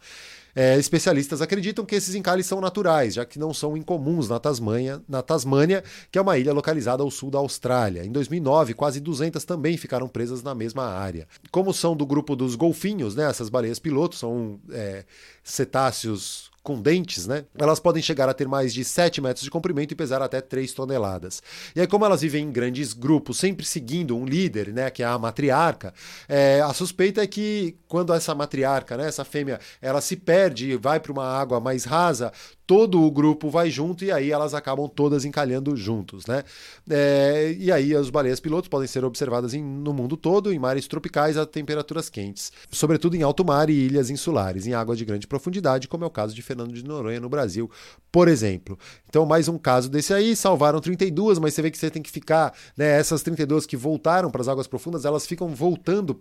É, 0.55 0.77
especialistas 0.77 1.41
acreditam 1.41 1.85
que 1.85 1.95
esses 1.95 2.13
encalhes 2.13 2.45
são 2.45 2.61
naturais, 2.61 3.15
já 3.15 3.25
que 3.25 3.39
não 3.39 3.53
são 3.53 3.75
incomuns 3.75 4.29
na 4.29 4.39
Tasmânia, 4.39 5.01
na 5.07 5.21
Tasmânia, 5.21 5.83
que 6.11 6.17
é 6.17 6.21
uma 6.21 6.37
ilha 6.37 6.53
localizada 6.53 7.01
ao 7.01 7.09
sul 7.09 7.31
da 7.31 7.39
Austrália. 7.39 8.05
Em 8.05 8.11
2009, 8.11 8.73
quase 8.73 8.99
200 8.99 9.43
também 9.43 9.77
ficaram 9.77 10.07
presas 10.07 10.43
na 10.43 10.53
mesma 10.53 10.85
área. 10.85 11.27
Como 11.51 11.73
são 11.73 11.95
do 11.95 12.05
grupo 12.05 12.35
dos 12.35 12.55
golfinhos, 12.55 13.15
né, 13.15 13.29
essas 13.29 13.49
baleias 13.49 13.79
pilotos 13.79 14.19
são 14.19 14.59
é, 14.71 15.05
cetáceos 15.43 16.52
com 16.63 16.81
dentes, 16.81 17.27
né? 17.27 17.43
Elas 17.59 17.79
podem 17.79 18.01
chegar 18.01 18.29
a 18.29 18.33
ter 18.33 18.47
mais 18.47 18.73
de 18.73 18.85
7 18.85 19.19
metros 19.19 19.43
de 19.43 19.51
comprimento 19.51 19.91
e 19.91 19.95
pesar 19.95 20.21
até 20.21 20.39
3 20.39 20.71
toneladas. 20.71 21.43
E 21.75 21.81
aí, 21.81 21.87
como 21.87 22.05
elas 22.05 22.21
vivem 22.21 22.45
em 22.45 22.51
grandes 22.51 22.93
grupos, 22.93 23.37
sempre 23.37 23.65
seguindo 23.65 24.15
um 24.17 24.25
líder, 24.25 24.69
né, 24.69 24.89
que 24.89 25.03
é 25.03 25.05
a 25.05 25.19
matriarca, 25.19 25.93
é, 26.27 26.61
a 26.61 26.73
suspeita 26.73 27.21
é 27.21 27.27
que 27.27 27.75
quando 27.85 28.13
essa 28.13 28.33
matriarca, 28.33 28.95
né, 28.95 29.07
essa 29.07 29.25
fêmea, 29.25 29.59
ela 29.81 29.99
se 29.99 30.15
perde 30.15 30.71
e 30.71 30.77
vai 30.77 31.01
para 31.01 31.11
uma 31.11 31.25
água 31.25 31.59
mais 31.59 31.83
rasa, 31.83 32.31
todo 32.65 33.01
o 33.01 33.11
grupo 33.11 33.49
vai 33.49 33.69
junto 33.69 34.05
e 34.05 34.11
aí 34.11 34.31
elas 34.31 34.53
acabam 34.53 34.87
todas 34.87 35.25
encalhando 35.25 35.75
juntos, 35.75 36.25
né? 36.25 36.43
É, 36.89 37.55
e 37.57 37.71
aí 37.71 37.95
as 37.95 38.09
baleias 38.09 38.39
pilotos 38.39 38.69
podem 38.69 38.87
ser 38.87 39.03
observadas 39.03 39.53
em, 39.53 39.63
no 39.63 39.93
mundo 39.93 40.15
todo, 40.15 40.51
em 40.53 40.59
mares 40.59 40.87
tropicais 40.87 41.37
a 41.37 41.45
temperaturas 41.45 42.09
quentes, 42.09 42.51
sobretudo 42.71 43.15
em 43.15 43.21
alto 43.21 43.43
mar 43.43 43.69
e 43.69 43.73
ilhas 43.73 44.09
insulares, 44.09 44.65
em 44.65 44.73
água 44.73 44.95
de 44.95 45.03
grande 45.03 45.27
profundidade, 45.27 45.87
como 45.87 46.03
é 46.03 46.07
o 46.07 46.11
caso 46.11 46.33
de 46.33 46.41
Fernando 46.41 46.73
de 46.73 46.83
Noronha 46.83 47.19
no 47.19 47.29
Brasil, 47.29 47.69
por 48.11 48.27
exemplo. 48.27 48.77
Então, 49.09 49.25
mais 49.25 49.47
um 49.47 49.57
caso 49.57 49.89
desse 49.89 50.13
aí, 50.13 50.35
salvaram 50.35 50.79
32, 50.79 51.39
mas 51.39 51.53
você 51.53 51.61
vê 51.61 51.71
que 51.71 51.77
você 51.77 51.89
tem 51.89 52.01
que 52.01 52.11
ficar, 52.11 52.53
né? 52.77 52.99
Essas 52.99 53.21
32 53.23 53.65
que 53.65 53.75
voltaram 53.75 54.31
para 54.31 54.41
as 54.41 54.47
águas 54.47 54.67
profundas, 54.67 55.03
elas 55.03 55.25
ficam 55.25 55.49
voltando 55.49 56.17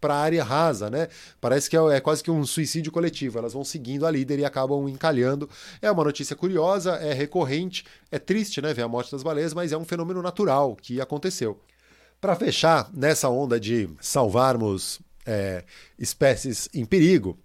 para 0.00 0.14
a 0.14 0.18
área 0.18 0.44
rasa, 0.44 0.88
né? 0.88 1.08
Parece 1.40 1.68
que 1.68 1.76
é, 1.76 1.80
é 1.96 2.00
quase 2.00 2.22
que 2.22 2.30
um 2.30 2.46
suicídio 2.46 2.92
coletivo, 2.92 3.38
elas 3.38 3.52
vão 3.52 3.64
seguindo 3.64 4.06
a 4.06 4.10
líder 4.10 4.38
e 4.38 4.44
acabam 4.44 4.88
encalhando. 4.88 5.48
É 5.82 5.90
uma 5.90 6.04
notícia 6.04 6.36
curiosa, 6.36 6.92
é 6.96 7.12
recorrente, 7.12 7.84
é 8.10 8.18
triste, 8.18 8.60
né, 8.60 8.74
ver 8.74 8.82
a 8.82 8.88
morte 8.88 9.10
das 9.10 9.22
baleias, 9.22 9.54
mas 9.54 9.72
é 9.72 9.76
um 9.76 9.84
fenômeno 9.84 10.22
natural 10.22 10.76
que 10.76 11.00
aconteceu. 11.00 11.58
Para 12.20 12.36
fechar, 12.36 12.90
nessa 12.92 13.30
onda 13.30 13.58
de 13.58 13.88
salvarmos 13.98 15.00
é, 15.24 15.64
espécies 15.98 16.68
em 16.74 16.84
perigo. 16.84 17.38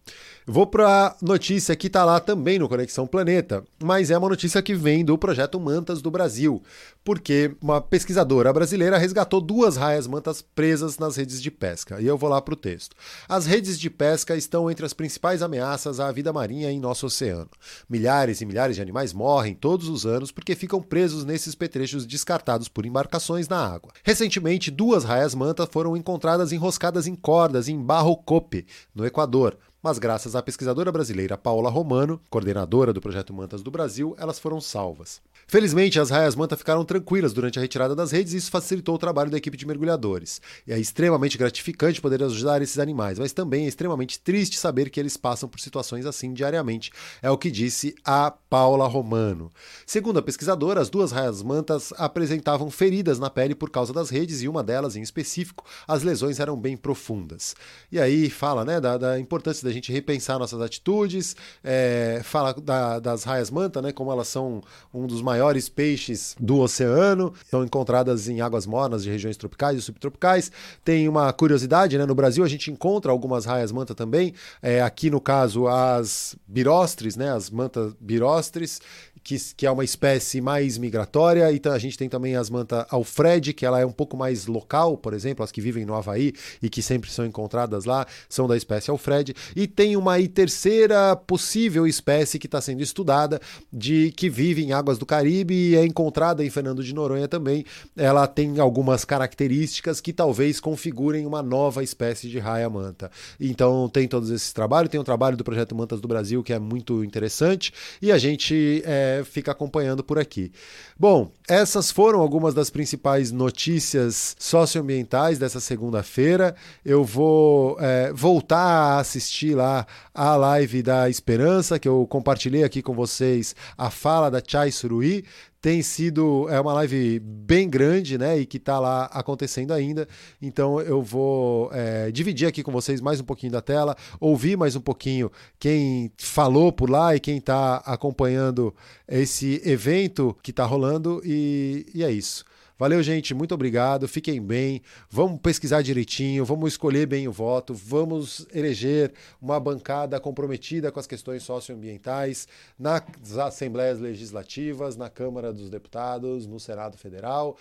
Vou 0.48 0.68
para 0.68 1.08
a 1.08 1.16
notícia 1.24 1.76
que 1.76 1.88
está 1.88 2.06
lá 2.06 2.20
também 2.20 2.60
no 2.60 2.70
Conexão 2.70 3.08
Planeta, 3.08 3.64
mas 3.84 4.12
é 4.12 4.18
uma 4.18 4.30
notícia 4.30 4.62
que 4.62 4.76
vem 4.76 5.04
do 5.04 5.18
projeto 5.18 5.60
Mantas 5.60 6.04
do 6.04 6.12
Brasil, 6.12 6.62
porque 7.04 7.56
uma 7.60 7.82
pesquisadora 7.82 8.54
brasileira 8.54 9.00
resgatou 9.00 9.42
duas 9.42 9.76
raias-mantas 9.76 10.44
presas 10.44 11.00
nas 11.00 11.16
redes 11.16 11.42
de 11.42 11.50
pesca. 11.50 12.00
E 12.00 12.06
eu 12.06 12.16
vou 12.16 12.30
lá 12.30 12.40
para 12.40 12.54
o 12.54 12.58
texto. 12.58 12.96
As 13.28 13.48
redes 13.48 13.80
de 13.80 13.90
pesca 13.90 14.38
estão 14.38 14.70
entre 14.70 14.86
as 14.86 14.94
principais 14.94 15.42
ameaças 15.42 16.00
à 16.00 16.12
vida 16.12 16.32
marinha 16.32 16.72
em 16.72 16.80
nosso 16.80 17.08
oceano. 17.08 17.50
Milhares 17.90 18.40
e 18.40 18.46
milhares 18.46 18.76
de 18.76 18.84
animais 18.84 19.14
morrem 19.14 19.56
todos 19.56 19.90
os 19.90 20.06
anos 20.06 20.32
porque 20.32 20.54
ficam 20.54 20.80
presos 20.80 21.26
nesses 21.26 21.56
petrechos 21.56 22.06
descartados 22.06 22.68
por 22.68 22.86
embarcações 22.86 23.50
na 23.50 23.58
água. 23.58 23.92
Recentemente, 24.04 24.70
duas 24.70 25.04
raias-mantas 25.04 25.68
foram 25.72 25.98
encontradas 25.98 26.52
enroscadas 26.52 27.08
em 27.08 27.16
cordas 27.16 27.68
em 27.68 27.82
Barro 27.82 28.16
Cope, 28.16 28.68
no 28.94 29.08
Equador 29.08 29.58
mas 29.86 30.00
graças 30.00 30.36
à 30.36 30.42
pesquisadora 30.42 30.92
brasileira 30.92 31.38
Paula 31.38 31.70
Romano, 31.70 32.20
coordenadora 32.28 32.92
do 32.92 33.00
projeto 33.00 33.32
Mantas 33.32 33.62
do 33.62 33.70
Brasil, 33.70 34.16
elas 34.18 34.40
foram 34.40 34.60
salvas. 34.60 35.22
Felizmente, 35.48 36.00
as 36.00 36.10
raias 36.10 36.36
manta 36.36 36.58
ficaram 36.58 36.84
tranquilas 36.84 37.32
durante 37.32 37.60
a 37.60 37.62
retirada 37.62 37.94
das 37.96 38.12
redes 38.12 38.34
e 38.34 38.38
isso 38.38 38.50
facilitou 38.50 38.96
o 38.96 38.98
trabalho 38.98 39.30
da 39.30 39.38
equipe 39.38 39.56
de 39.56 39.64
mergulhadores. 39.64 40.42
E 40.66 40.74
é 40.74 40.80
extremamente 40.80 41.38
gratificante 41.38 42.02
poder 42.02 42.24
ajudar 42.24 42.64
esses 42.64 42.80
animais, 42.80 43.20
mas 43.20 43.32
também 43.32 43.66
é 43.66 43.68
extremamente 43.68 44.20
triste 44.20 44.58
saber 44.58 44.90
que 44.90 45.00
eles 45.00 45.18
passam 45.18 45.48
por 45.48 45.60
situações 45.60 46.08
assim 46.08 46.34
diariamente, 46.34 46.92
é 47.22 47.30
o 47.30 47.38
que 47.38 47.52
disse 47.52 47.94
a 48.04 48.32
Paula 48.32 48.88
Romano. 48.88 49.52
Segundo 49.86 50.18
a 50.18 50.24
pesquisadora, 50.24 50.82
as 50.82 50.90
duas 50.90 51.12
raias 51.12 51.44
mantas 51.44 51.94
apresentavam 51.96 52.72
feridas 52.72 53.20
na 53.20 53.30
pele 53.30 53.54
por 53.54 53.70
causa 53.70 53.94
das 53.94 54.10
redes 54.10 54.42
e 54.42 54.48
uma 54.48 54.64
delas, 54.64 54.96
em 54.96 55.04
específico, 55.04 55.64
as 55.88 56.02
lesões 56.02 56.40
eram 56.40 56.58
bem 56.58 56.76
profundas. 56.76 57.56
E 57.92 58.00
aí 58.00 58.32
fala 58.32 58.66
né, 58.66 58.82
da, 58.82 58.98
da 58.98 59.20
importância 59.20 59.64
da 59.64 59.75
gente 59.76 59.92
repensar 59.92 60.40
nossas 60.40 60.62
atitudes, 60.62 61.36
é, 61.64 62.22
fala 62.24 62.54
da, 62.54 63.00
das 63.00 63.24
raias 63.24 63.50
manta, 63.50 63.82
né, 63.82 63.92
como 63.92 64.12
elas 64.12 64.28
são 64.28 64.62
um 64.94 65.06
dos 65.06 65.22
maiores 65.22 65.70
peixes 65.70 66.36
do 66.40 66.60
oceano, 66.60 67.34
são 67.50 67.64
encontradas 67.64 68.28
em 68.28 68.42
águas 68.42 68.66
mornas 68.66 69.04
de 69.04 69.10
regiões 69.10 69.38
tropicais 69.38 69.78
e 69.78 69.82
subtropicais. 69.82 70.52
Tem 70.84 71.08
uma 71.08 71.32
curiosidade, 71.32 71.98
né, 71.98 72.06
no 72.06 72.16
Brasil 72.16 72.44
a 72.44 72.48
gente 72.48 72.72
encontra 72.72 73.12
algumas 73.12 73.46
raias 73.46 73.72
manta 73.72 73.94
também, 73.94 74.34
é, 74.62 74.82
aqui 74.82 75.10
no 75.10 75.22
caso 75.22 75.68
as 75.68 76.36
birostres, 76.48 77.16
né, 77.16 77.32
as 77.32 77.50
mantas 77.50 77.94
birostres, 78.00 78.82
que, 79.26 79.38
que 79.58 79.66
é 79.66 79.72
uma 79.72 79.84
espécie 79.84 80.40
mais 80.40 80.78
migratória, 80.78 81.52
e 81.52 81.60
a 81.68 81.78
gente 81.80 81.98
tem 81.98 82.08
também 82.08 82.36
as 82.36 82.48
mantas 82.48 82.86
alfred, 82.92 83.54
que 83.54 83.66
ela 83.66 83.80
é 83.80 83.86
um 83.86 83.92
pouco 83.92 84.16
mais 84.16 84.46
local, 84.46 84.96
por 84.96 85.16
exemplo, 85.16 85.44
as 85.44 85.52
que 85.52 85.60
vivem 85.60 85.84
no 85.84 85.96
Havaí 85.96 86.32
e 86.62 86.70
que 86.70 86.80
sempre 86.80 87.10
são 87.10 87.26
encontradas 87.26 87.86
lá, 87.86 88.06
são 88.30 88.48
da 88.48 88.56
espécie 88.56 88.92
alfred, 88.92 89.36
e 89.56 89.66
tem 89.66 89.98
uma 89.98 90.16
terceira 90.28 91.16
possível 91.16 91.88
espécie 91.88 92.38
que 92.38 92.46
está 92.46 92.62
sendo 92.62 92.84
estudada, 92.84 93.42
de 93.74 94.12
que 94.12 94.30
vive 94.30 94.64
em 94.64 94.74
águas 94.74 95.00
do 95.00 95.08
Caribe 95.08 95.56
e 95.56 95.76
é 95.76 95.84
encontrada 95.84 96.46
em 96.46 96.50
Fernando 96.52 96.84
de 96.84 96.94
Noronha 96.94 97.28
também. 97.28 97.66
Ela 97.98 98.28
tem 98.28 98.60
algumas 98.60 99.04
características 99.04 100.00
que 100.00 100.14
talvez 100.14 100.60
configurem 100.60 101.26
uma 101.26 101.42
nova 101.42 101.84
espécie 101.84 102.30
de 102.30 102.38
raia-manta. 102.38 103.10
Então 103.40 103.90
tem 103.90 104.08
todos 104.08 104.30
esses 104.30 104.54
trabalhos, 104.54 104.92
tem 104.92 105.00
um 105.00 105.04
trabalho 105.04 105.36
do 105.36 105.44
Projeto 105.44 105.74
Mantas 105.74 106.00
do 106.00 106.08
Brasil 106.08 106.44
que 106.44 106.54
é 106.54 106.60
muito 106.60 107.04
interessante, 107.04 107.74
e 108.00 108.12
a 108.12 108.20
gente 108.20 108.84
é, 108.86 109.15
fica 109.24 109.52
acompanhando 109.52 110.04
por 110.04 110.20
aqui. 110.20 110.52
Bom, 110.98 111.32
essas 111.48 111.92
foram 111.92 112.20
algumas 112.20 112.54
das 112.54 112.70
principais 112.70 113.32
notícias 113.32 114.36
socioambientais 114.40 115.40
dessa 115.40 115.60
segunda-feira. 115.60 116.56
Eu 116.84 117.04
vou 117.04 117.78
é, 117.80 118.12
voltar 118.14 118.58
a 118.58 119.00
assistir 119.00 119.56
lá 119.56 119.86
a 120.14 120.36
live 120.36 120.82
da 120.82 121.10
Esperança, 121.10 121.80
que 121.80 121.88
eu 121.88 122.06
compartilhei 122.08 122.64
aqui 122.64 122.82
com 122.82 122.94
vocês 122.94 123.56
a 123.78 123.90
fala 123.90 124.30
da 124.30 124.42
Chai 124.46 124.72
Suruí 124.72 125.24
tem 125.66 125.82
sido 125.82 126.48
é 126.48 126.62
uma 126.62 126.74
live 126.74 127.20
bem 127.20 127.68
grande, 127.68 128.20
né, 128.20 128.38
e 128.38 128.46
que 128.46 128.58
está 128.58 128.80
lá 128.80 129.06
acontecendo 129.06 129.74
ainda. 129.74 130.08
Então 130.40 130.80
eu 130.80 131.02
vou 131.02 131.72
é, 131.74 132.12
dividir 132.12 132.48
aqui 132.48 132.62
com 132.62 132.72
vocês 132.72 133.02
mais 133.02 133.20
um 133.20 133.24
pouquinho 133.24 133.52
da 133.52 133.62
tela, 133.62 133.98
ouvir 134.20 134.56
mais 134.56 134.76
um 134.76 134.80
pouquinho 134.80 135.32
quem 135.58 136.12
falou 136.20 136.72
por 136.72 136.88
lá 136.88 137.16
e 137.16 137.20
quem 137.20 137.38
está 137.38 137.78
acompanhando 137.78 138.76
esse 139.08 139.60
evento 139.66 140.38
que 140.44 140.52
está 140.52 140.66
rolando 140.66 141.20
e, 141.26 141.88
e 141.96 142.04
é 142.04 142.12
isso. 142.12 142.46
Valeu, 142.78 143.02
gente. 143.02 143.34
Muito 143.34 143.56
obrigado. 143.56 144.06
Fiquem 144.06 144.42
bem. 144.42 144.82
Vamos 145.10 145.40
pesquisar 145.40 145.82
direitinho. 145.82 146.44
Vamos 146.44 146.74
escolher 146.74 147.08
bem 147.08 147.26
o 147.26 147.32
voto. 147.32 147.74
Vamos 147.74 148.46
eleger 148.54 149.14
uma 149.42 149.58
bancada 149.60 150.20
comprometida 150.20 150.92
com 150.92 151.00
as 151.00 151.08
questões 151.08 151.44
socioambientais 151.44 152.50
nas 152.78 153.04
assembleias 153.38 154.00
legislativas, 154.00 154.98
na 154.98 155.10
Câmara 155.10 155.54
dos 155.54 155.70
Deputados, 155.70 156.46
no 156.46 156.60
Senado 156.60 156.98
Federal. 156.98 157.58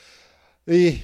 E 0.66 0.98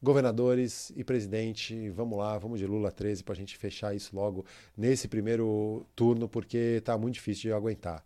governadores 0.00 0.92
e 0.94 1.02
presidente, 1.02 1.88
vamos 1.90 2.18
lá, 2.18 2.38
vamos 2.38 2.60
de 2.60 2.66
Lula 2.66 2.92
13 2.92 3.24
para 3.24 3.32
a 3.32 3.36
gente 3.36 3.56
fechar 3.56 3.96
isso 3.96 4.14
logo 4.14 4.46
nesse 4.76 5.08
primeiro 5.08 5.84
turno, 5.96 6.28
porque 6.28 6.76
está 6.78 6.96
muito 6.96 7.14
difícil 7.14 7.42
de 7.42 7.52
aguentar. 7.52 8.04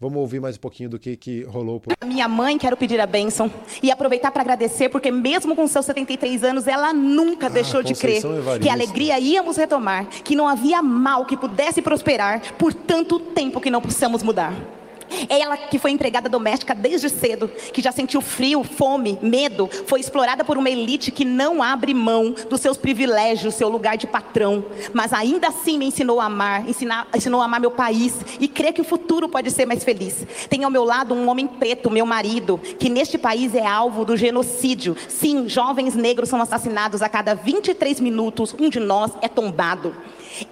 Vamos 0.00 0.18
ouvir 0.18 0.40
mais 0.40 0.56
um 0.56 0.60
pouquinho 0.60 0.88
do 0.88 0.98
que, 0.98 1.14
que 1.14 1.42
rolou. 1.42 1.78
Por... 1.78 1.94
Minha 2.06 2.26
mãe, 2.26 2.56
quero 2.56 2.74
pedir 2.74 2.98
a 2.98 3.06
bênção 3.06 3.52
e 3.82 3.90
aproveitar 3.90 4.30
para 4.30 4.40
agradecer, 4.40 4.88
porque 4.88 5.10
mesmo 5.10 5.54
com 5.54 5.66
seus 5.66 5.84
73 5.84 6.42
anos, 6.42 6.66
ela 6.66 6.90
nunca 6.94 7.48
ah, 7.48 7.50
deixou 7.50 7.82
de 7.82 7.94
crer 7.94 8.24
Evaristo. 8.24 8.60
que 8.60 8.70
a 8.70 8.72
alegria 8.72 9.20
íamos 9.20 9.58
retomar, 9.58 10.06
que 10.06 10.34
não 10.34 10.48
havia 10.48 10.80
mal 10.80 11.26
que 11.26 11.36
pudesse 11.36 11.82
prosperar 11.82 12.54
por 12.54 12.72
tanto 12.72 13.20
tempo 13.20 13.60
que 13.60 13.68
não 13.68 13.82
possamos 13.82 14.22
mudar. 14.22 14.79
Ela 15.28 15.56
que 15.56 15.78
foi 15.78 15.90
empregada 15.90 16.28
doméstica 16.28 16.74
desde 16.74 17.08
cedo, 17.08 17.48
que 17.48 17.82
já 17.82 17.92
sentiu 17.92 18.20
frio, 18.20 18.62
fome, 18.62 19.18
medo, 19.20 19.68
foi 19.86 20.00
explorada 20.00 20.44
por 20.44 20.56
uma 20.56 20.70
elite 20.70 21.10
que 21.10 21.24
não 21.24 21.62
abre 21.62 21.94
mão 21.94 22.34
dos 22.48 22.60
seus 22.60 22.76
privilégios, 22.76 23.54
seu 23.54 23.68
lugar 23.68 23.96
de 23.96 24.06
patrão, 24.06 24.64
mas 24.92 25.12
ainda 25.12 25.48
assim 25.48 25.78
me 25.78 25.86
ensinou 25.86 26.20
a 26.20 26.26
amar, 26.26 26.68
ensinar, 26.68 27.08
ensinou 27.14 27.40
a 27.40 27.44
amar 27.44 27.60
meu 27.60 27.70
país 27.70 28.14
e 28.38 28.48
crer 28.48 28.72
que 28.72 28.80
o 28.80 28.84
futuro 28.84 29.28
pode 29.28 29.50
ser 29.50 29.66
mais 29.66 29.84
feliz. 29.84 30.26
Tenho 30.48 30.64
ao 30.64 30.70
meu 30.70 30.84
lado 30.84 31.14
um 31.14 31.28
homem 31.28 31.46
preto, 31.46 31.90
meu 31.90 32.06
marido, 32.06 32.58
que 32.58 32.88
neste 32.88 33.18
país 33.18 33.54
é 33.54 33.66
alvo 33.66 34.04
do 34.04 34.16
genocídio. 34.16 34.96
Sim, 35.08 35.48
jovens 35.48 35.94
negros 35.94 36.28
são 36.28 36.40
assassinados 36.40 37.02
a 37.02 37.08
cada 37.08 37.34
23 37.34 38.00
minutos, 38.00 38.54
um 38.58 38.68
de 38.68 38.80
nós 38.80 39.10
é 39.20 39.28
tombado. 39.28 39.94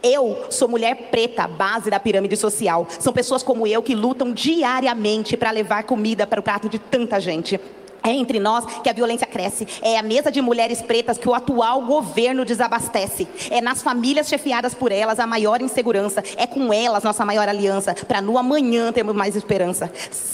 Eu 0.03 0.47
sou 0.51 0.69
mulher 0.69 1.09
preta, 1.11 1.47
base 1.47 1.91
da 1.91 2.01
pirâmide 2.01 2.37
social. 2.37 2.87
São 2.99 3.13
pessoas 3.13 3.43
como 3.43 3.67
eu 3.67 3.83
que 3.83 3.95
lutam 3.95 4.33
diariamente 4.33 5.37
para 5.37 5.51
levar 5.51 5.85
comida 5.85 6.27
para 6.27 6.41
o 6.41 6.43
prato 6.43 6.69
de 6.69 6.79
tanta 6.79 7.21
gente. 7.21 7.61
É 8.03 8.11
entre 8.11 8.39
nós 8.39 8.65
que 8.83 8.89
a 8.89 8.93
violência 8.93 9.27
cresce. 9.27 9.67
É 9.83 9.99
a 9.99 10.03
mesa 10.03 10.31
de 10.31 10.41
mulheres 10.41 10.81
pretas 10.81 11.19
que 11.19 11.29
o 11.29 11.35
atual 11.35 11.83
governo 11.83 12.45
desabastece. 12.45 13.27
É 13.51 13.61
nas 13.61 13.83
famílias 13.83 14.29
chefiadas 14.29 14.75
por 14.75 14.93
elas 14.93 15.19
a 15.19 15.27
maior 15.27 15.61
insegurança. 15.61 16.23
É 16.37 16.47
com 16.47 16.73
elas 16.73 17.03
nossa 17.03 17.25
maior 17.25 17.49
aliança. 17.49 17.95
Para 17.95 18.23
no 18.23 18.39
amanhã 18.39 18.93
termos 18.93 19.15
mais 19.15 19.37
esperança. 19.37 19.91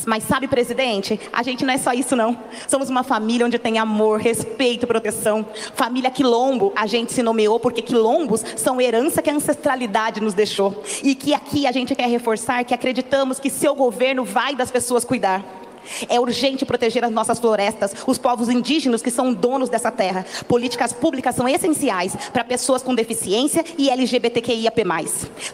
Mas 0.06 0.24
sabe, 0.24 0.46
presidente, 0.46 1.18
a 1.32 1.42
gente 1.42 1.64
não 1.64 1.72
é 1.72 1.78
só 1.78 1.92
isso, 1.92 2.14
não. 2.14 2.38
Somos 2.68 2.88
uma 2.88 3.02
família 3.02 3.46
onde 3.46 3.58
tem 3.58 3.78
amor, 3.78 4.20
respeito, 4.20 4.86
proteção. 4.86 5.44
Família 5.74 6.10
Quilombo, 6.10 6.72
a 6.76 6.86
gente 6.86 7.12
se 7.12 7.22
nomeou 7.22 7.58
porque 7.58 7.82
quilombos 7.82 8.44
são 8.56 8.80
herança 8.80 9.22
que 9.22 9.30
a 9.30 9.34
ancestralidade 9.34 10.20
nos 10.20 10.34
deixou. 10.34 10.82
E 11.02 11.14
que 11.14 11.34
aqui 11.34 11.66
a 11.66 11.72
gente 11.72 11.94
quer 11.94 12.08
reforçar 12.08 12.64
que 12.64 12.74
acreditamos 12.74 13.40
que 13.40 13.50
seu 13.50 13.74
governo 13.74 14.24
vai 14.24 14.54
das 14.54 14.70
pessoas 14.70 15.04
cuidar. 15.04 15.63
É 16.08 16.20
urgente 16.20 16.64
proteger 16.64 17.04
as 17.04 17.10
nossas 17.10 17.38
florestas, 17.38 17.94
os 18.06 18.18
povos 18.18 18.48
indígenas 18.48 19.02
que 19.02 19.10
são 19.10 19.32
donos 19.32 19.68
dessa 19.68 19.90
terra. 19.90 20.24
Políticas 20.48 20.92
públicas 20.92 21.34
são 21.34 21.48
essenciais 21.48 22.16
para 22.32 22.44
pessoas 22.44 22.82
com 22.82 22.94
deficiência 22.94 23.64
e 23.78 23.90
LGBTQIAP+. 23.90 24.84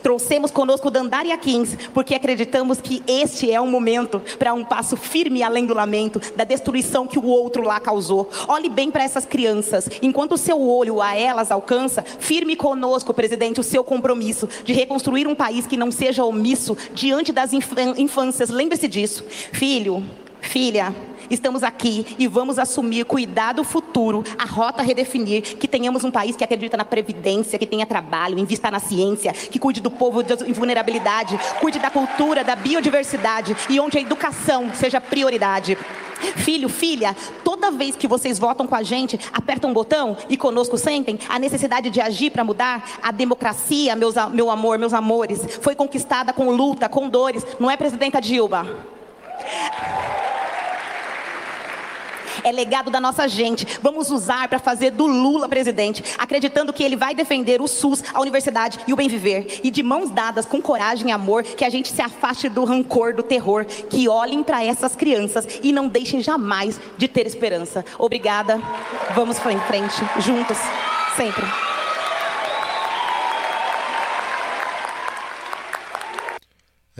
Trouxemos 0.03 0.51
conosco 0.51 0.90
Dandara 0.90 1.37
Kings 1.37 1.77
porque 1.93 2.14
acreditamos 2.14 2.81
que 2.81 3.03
este 3.07 3.51
é 3.51 3.61
um 3.61 3.71
momento 3.71 4.21
para 4.38 4.55
um 4.55 4.64
passo 4.64 4.97
firme 4.97 5.43
além 5.43 5.66
do 5.66 5.75
lamento, 5.75 6.21
da 6.35 6.45
destruição 6.45 7.07
que 7.07 7.19
o 7.19 7.27
outro 7.27 7.62
lá 7.62 7.81
causou. 7.81 8.31
Olhe 8.49 8.69
bem 8.69 8.90
para 8.90 9.05
essas 9.05 9.25
crianças. 9.25 9.88
Enquanto 10.03 10.33
o 10.33 10.38
seu 10.38 10.61
olho 10.61 11.01
a 11.01 11.16
elas 11.16 11.51
alcança, 11.51 12.03
firme 12.03 12.57
conosco, 12.57 13.14
presidente, 13.14 13.61
o 13.61 13.64
seu 13.64 13.85
compromisso 13.85 14.49
de 14.64 14.73
reconstruir 14.73 15.27
um 15.27 15.35
país 15.35 15.66
que 15.66 15.77
não 15.77 15.90
seja 15.90 16.25
omisso 16.25 16.77
diante 16.95 17.33
das 17.33 17.53
infâncias. 17.53 18.51
Lembre-se 18.51 18.88
disso. 18.88 19.25
Filho, 19.53 20.05
Filha, 20.40 20.94
estamos 21.31 21.62
aqui 21.62 22.16
e 22.18 22.26
vamos 22.26 22.59
assumir 22.59 23.05
cuidado 23.05 23.62
futuro, 23.62 24.24
a 24.38 24.44
rota 24.44 24.83
redefinir, 24.83 25.57
que 25.57 25.68
tenhamos 25.68 26.03
um 26.03 26.11
país 26.11 26.35
que 26.35 26.42
acredita 26.42 26.76
na 26.76 26.85
previdência, 26.85 27.59
que 27.59 27.66
tenha 27.66 27.87
trabalho, 27.87 28.38
invista 28.38 28.70
na 28.70 28.81
ciência, 28.81 29.33
que 29.33 29.59
cuide 29.59 29.81
do 29.81 29.90
povo 29.90 30.22
em 30.22 30.53
vulnerabilidade, 30.53 31.38
cuide 31.61 31.79
da 31.79 31.90
cultura, 31.90 32.42
da 32.42 32.57
biodiversidade 32.57 33.57
e 33.68 33.79
onde 33.79 33.98
a 33.98 34.00
educação 34.00 34.70
seja 34.74 35.00
prioridade. 35.00 35.76
Filho, 36.37 36.68
filha, 36.68 37.16
toda 37.42 37.70
vez 37.70 37.96
que 37.96 38.07
vocês 38.07 38.38
votam 38.38 38.66
com 38.66 38.74
a 38.74 38.83
gente, 38.83 39.18
apertam 39.33 39.70
um 39.70 39.72
botão 39.72 40.16
e 40.29 40.37
conosco 40.37 40.76
sentem 40.76 41.18
a 41.29 41.38
necessidade 41.38 41.88
de 41.88 42.00
agir 42.00 42.31
para 42.31 42.44
mudar. 42.44 42.98
A 43.03 43.11
democracia, 43.11 43.96
meus, 43.96 44.14
meu 44.33 44.50
amor, 44.50 44.79
meus 44.79 44.92
amores, 44.92 45.41
foi 45.62 45.74
conquistada 45.74 46.32
com 46.32 46.51
luta, 46.51 46.88
com 46.91 47.09
dores. 47.09 47.47
Não 47.59 47.70
é 47.70 47.76
presidenta 47.76 48.20
Dilma 48.20 48.66
é 52.43 52.53
legado 52.53 52.91
da 52.91 53.01
nossa 53.01 53.28
gente. 53.28 53.66
Vamos 53.83 54.11
usar 54.11 54.49
para 54.49 54.59
fazer 54.59 54.91
do 54.91 55.07
Lula 55.07 55.49
presidente, 55.49 56.03
acreditando 56.18 56.72
que 56.72 56.83
ele 56.83 56.97
vai 56.97 57.14
defender 57.14 57.61
o 57.61 57.68
SUS, 57.68 58.03
a 58.12 58.20
universidade 58.20 58.78
e 58.87 58.93
o 58.93 58.97
bem 58.97 59.09
viver. 59.09 59.61
E 59.62 59.70
de 59.70 59.83
mãos 59.83 60.11
dadas, 60.11 60.47
com 60.47 60.61
coragem 60.61 61.09
e 61.09 61.12
amor, 61.12 61.43
que 61.43 61.64
a 61.64 61.70
gente 61.70 61.91
se 61.91 62.03
afaste 62.03 62.49
do 62.49 62.64
rancor, 62.64 63.14
do 63.14 63.22
terror, 63.22 63.64
que 63.64 64.09
olhem 64.09 64.43
para 64.43 64.64
essas 64.64 64.97
crianças 64.97 65.47
e 65.62 65.72
não 65.72 65.89
deixem 65.89 66.20
jamais 66.20 66.81
de 66.97 67.09
ter 67.09 67.26
esperança. 67.26 67.85
Obrigada. 67.99 68.61
Vamos 69.14 69.39
em 69.51 69.61
frente, 69.61 69.97
juntos, 70.20 70.59
sempre. 71.16 71.70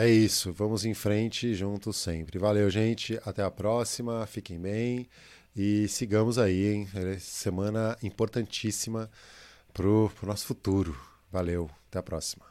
É 0.01 0.09
isso, 0.09 0.51
vamos 0.51 0.86
em 0.86 0.94
frente 0.94 1.53
juntos 1.53 1.98
sempre. 1.98 2.38
Valeu, 2.38 2.70
gente. 2.70 3.20
Até 3.22 3.42
a 3.42 3.51
próxima. 3.51 4.26
Fiquem 4.26 4.59
bem 4.59 5.07
e 5.55 5.86
sigamos 5.88 6.38
aí, 6.38 6.72
hein? 6.72 6.88
É 6.94 7.18
semana 7.18 7.94
importantíssima 8.03 9.11
pro, 9.74 10.11
pro 10.18 10.26
nosso 10.26 10.46
futuro. 10.46 10.98
Valeu, 11.30 11.70
até 11.86 11.98
a 11.98 12.03
próxima. 12.03 12.49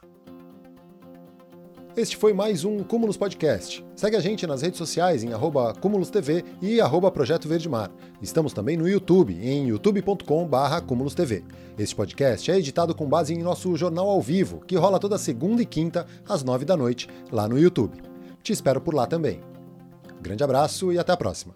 Este 1.96 2.16
foi 2.16 2.32
mais 2.32 2.64
um 2.64 2.84
Cúmulos 2.84 3.16
Podcast. 3.16 3.84
Segue 3.96 4.16
a 4.16 4.20
gente 4.20 4.46
nas 4.46 4.62
redes 4.62 4.78
sociais 4.78 5.24
em 5.24 5.32
arroba 5.32 5.74
TV 6.12 6.44
e 6.62 6.80
arroba 6.80 7.10
Projeto 7.10 7.48
Verde 7.48 7.68
Mar. 7.68 7.90
Estamos 8.22 8.52
também 8.52 8.76
no 8.76 8.88
YouTube, 8.88 9.36
em 9.42 9.66
youtube.com.br 9.66 10.80
CúmulosTV. 10.86 11.44
Este 11.76 11.96
podcast 11.96 12.48
é 12.48 12.58
editado 12.58 12.94
com 12.94 13.08
base 13.08 13.34
em 13.34 13.42
nosso 13.42 13.76
jornal 13.76 14.08
ao 14.08 14.22
vivo, 14.22 14.60
que 14.66 14.76
rola 14.76 15.00
toda 15.00 15.18
segunda 15.18 15.62
e 15.62 15.66
quinta, 15.66 16.06
às 16.28 16.44
nove 16.44 16.64
da 16.64 16.76
noite, 16.76 17.08
lá 17.32 17.48
no 17.48 17.58
YouTube. 17.58 17.98
Te 18.40 18.52
espero 18.52 18.80
por 18.80 18.94
lá 18.94 19.04
também. 19.04 19.40
Grande 20.22 20.44
abraço 20.44 20.92
e 20.92 20.98
até 20.98 21.10
a 21.12 21.16
próxima. 21.16 21.54